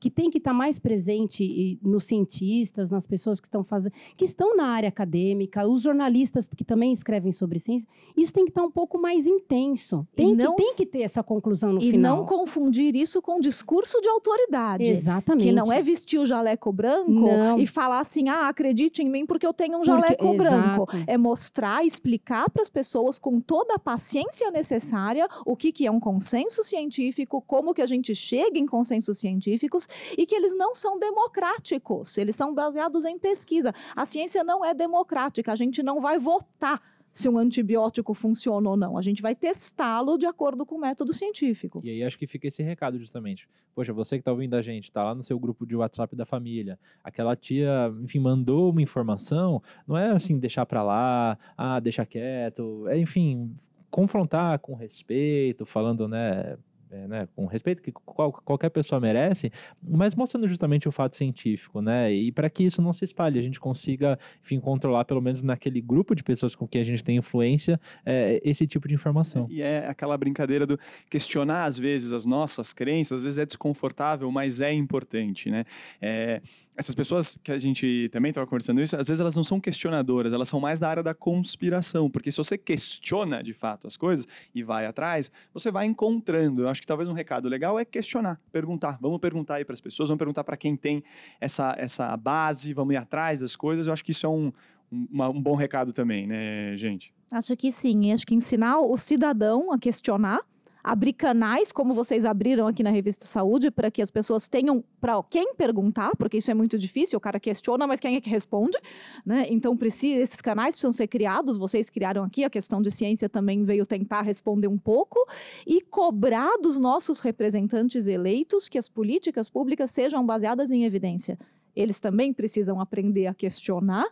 [0.03, 4.25] que tem que estar tá mais presente nos cientistas, nas pessoas que estão fazendo, que
[4.25, 8.63] estão na área acadêmica, os jornalistas que também escrevem sobre ciência, isso tem que estar
[8.63, 10.05] tá um pouco mais intenso.
[10.13, 12.17] Tem, não, que, tem que ter essa conclusão no e final.
[12.17, 14.83] E não confundir isso com discurso de autoridade.
[14.83, 15.47] Exatamente.
[15.47, 17.57] Que não é vestir o jaleco branco não.
[17.57, 20.91] e falar assim, ah, acredite em mim porque eu tenho um jaleco porque, branco.
[20.93, 21.05] Exato.
[21.07, 25.91] É mostrar, explicar para as pessoas com toda a paciência necessária o que, que é
[25.93, 29.87] um consenso científico, como que a gente chega em consensos científicos
[30.17, 33.73] e que eles não são democráticos, eles são baseados em pesquisa.
[33.95, 36.81] A ciência não é democrática, a gente não vai votar
[37.13, 38.97] se um antibiótico funciona ou não.
[38.97, 41.81] A gente vai testá-lo de acordo com o método científico.
[41.85, 43.49] E aí acho que fica esse recado justamente.
[43.75, 46.25] Poxa, você que está ouvindo a gente, está lá no seu grupo de WhatsApp da
[46.25, 52.05] família, aquela tia, enfim, mandou uma informação, não é assim deixar para lá, ah, deixa
[52.05, 53.55] quieto, é, enfim,
[53.91, 56.57] confrontar com respeito, falando, né,
[56.93, 59.51] é, né, com respeito que qual, qualquer pessoa merece,
[59.83, 62.13] mas mostrando justamente o fato científico, né?
[62.13, 65.81] E para que isso não se espalhe, a gente consiga, enfim, controlar pelo menos naquele
[65.81, 69.47] grupo de pessoas com quem a gente tem influência é, esse tipo de informação.
[69.49, 70.79] E é aquela brincadeira do
[71.09, 75.65] questionar às vezes as nossas crenças, às vezes é desconfortável, mas é importante, né?
[76.01, 76.43] É,
[76.77, 80.33] essas pessoas que a gente também estava conversando isso, às vezes elas não são questionadoras,
[80.33, 84.27] elas são mais da área da conspiração, porque se você questiona de fato as coisas
[84.55, 86.63] e vai atrás, você vai encontrando.
[86.63, 88.99] Eu acho que talvez um recado legal é questionar, perguntar.
[89.01, 91.03] Vamos perguntar aí para as pessoas, vamos perguntar para quem tem
[91.41, 93.87] essa, essa base, vamos ir atrás das coisas.
[93.87, 94.53] Eu acho que isso é um,
[94.91, 97.15] um, um bom recado também, né, gente?
[97.31, 98.13] Acho que sim.
[98.13, 100.41] Acho que ensinar o cidadão a questionar
[100.83, 105.23] abrir canais, como vocês abriram aqui na revista Saúde, para que as pessoas tenham para
[105.31, 108.77] quem perguntar, porque isso é muito difícil, o cara questiona, mas quem é que responde?
[109.25, 109.47] Né?
[109.49, 113.65] Então, precisa, esses canais precisam ser criados, vocês criaram aqui, a questão de ciência também
[113.65, 115.19] veio tentar responder um pouco,
[115.67, 121.39] e cobrar dos nossos representantes eleitos que as políticas públicas sejam baseadas em evidência.
[121.75, 124.07] Eles também precisam aprender a questionar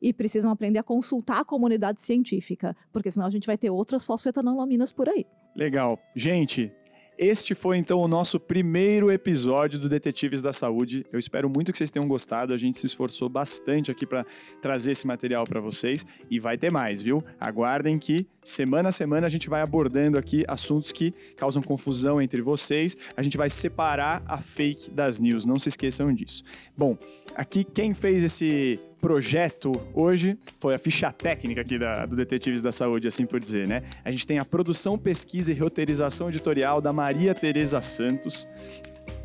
[0.00, 4.04] e precisam aprender a consultar a comunidade científica, porque senão a gente vai ter outras
[4.04, 5.26] fosfetanolaminas por aí.
[5.54, 5.98] Legal.
[6.14, 6.72] Gente,
[7.18, 11.06] este foi então o nosso primeiro episódio do Detetives da Saúde.
[11.10, 12.52] Eu espero muito que vocês tenham gostado.
[12.52, 14.26] A gente se esforçou bastante aqui para
[14.60, 17.24] trazer esse material para vocês e vai ter mais, viu?
[17.40, 22.42] Aguardem que semana a semana a gente vai abordando aqui assuntos que causam confusão entre
[22.42, 22.94] vocês.
[23.16, 26.44] A gente vai separar a fake das news, não se esqueçam disso.
[26.76, 26.98] Bom,
[27.34, 32.72] aqui quem fez esse projeto hoje foi a ficha técnica aqui da, do Detetives da
[32.72, 33.84] Saúde, assim por dizer, né?
[34.04, 38.48] A gente tem a produção, pesquisa e roteirização editorial da Maria Tereza Santos.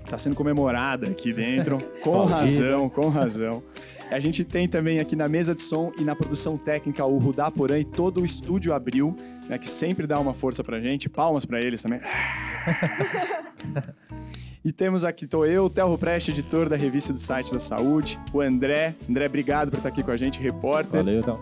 [0.05, 3.63] Está sendo comemorada aqui dentro, com razão, com razão.
[4.11, 7.49] A gente tem também aqui na mesa de som e na produção técnica o Rudá
[7.49, 9.17] Porã e todo o estúdio Abril,
[9.49, 11.09] né, que sempre dá uma força pra gente.
[11.09, 12.01] Palmas para eles também.
[14.63, 18.41] E temos aqui, tô eu, Telro Preste, editor da revista do site da saúde, o
[18.41, 18.93] André.
[19.09, 21.03] André, obrigado por estar aqui com a gente, repórter.
[21.03, 21.39] Valeu, então.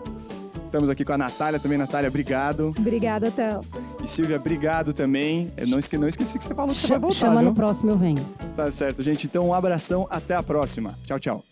[0.64, 1.76] Estamos aqui com a Natália também.
[1.76, 2.72] Natália, obrigado.
[2.78, 3.60] Obrigada, Théo.
[4.02, 5.50] E Silvia, obrigado também.
[5.56, 7.48] Eu não, esque, não esqueci que você falou que você Ch- vai voltar, Chama viu?
[7.50, 8.24] no próximo, eu venho.
[8.56, 9.26] Tá certo, gente.
[9.26, 10.06] Então, um abração.
[10.08, 10.96] Até a próxima.
[11.04, 11.44] Tchau, tchau.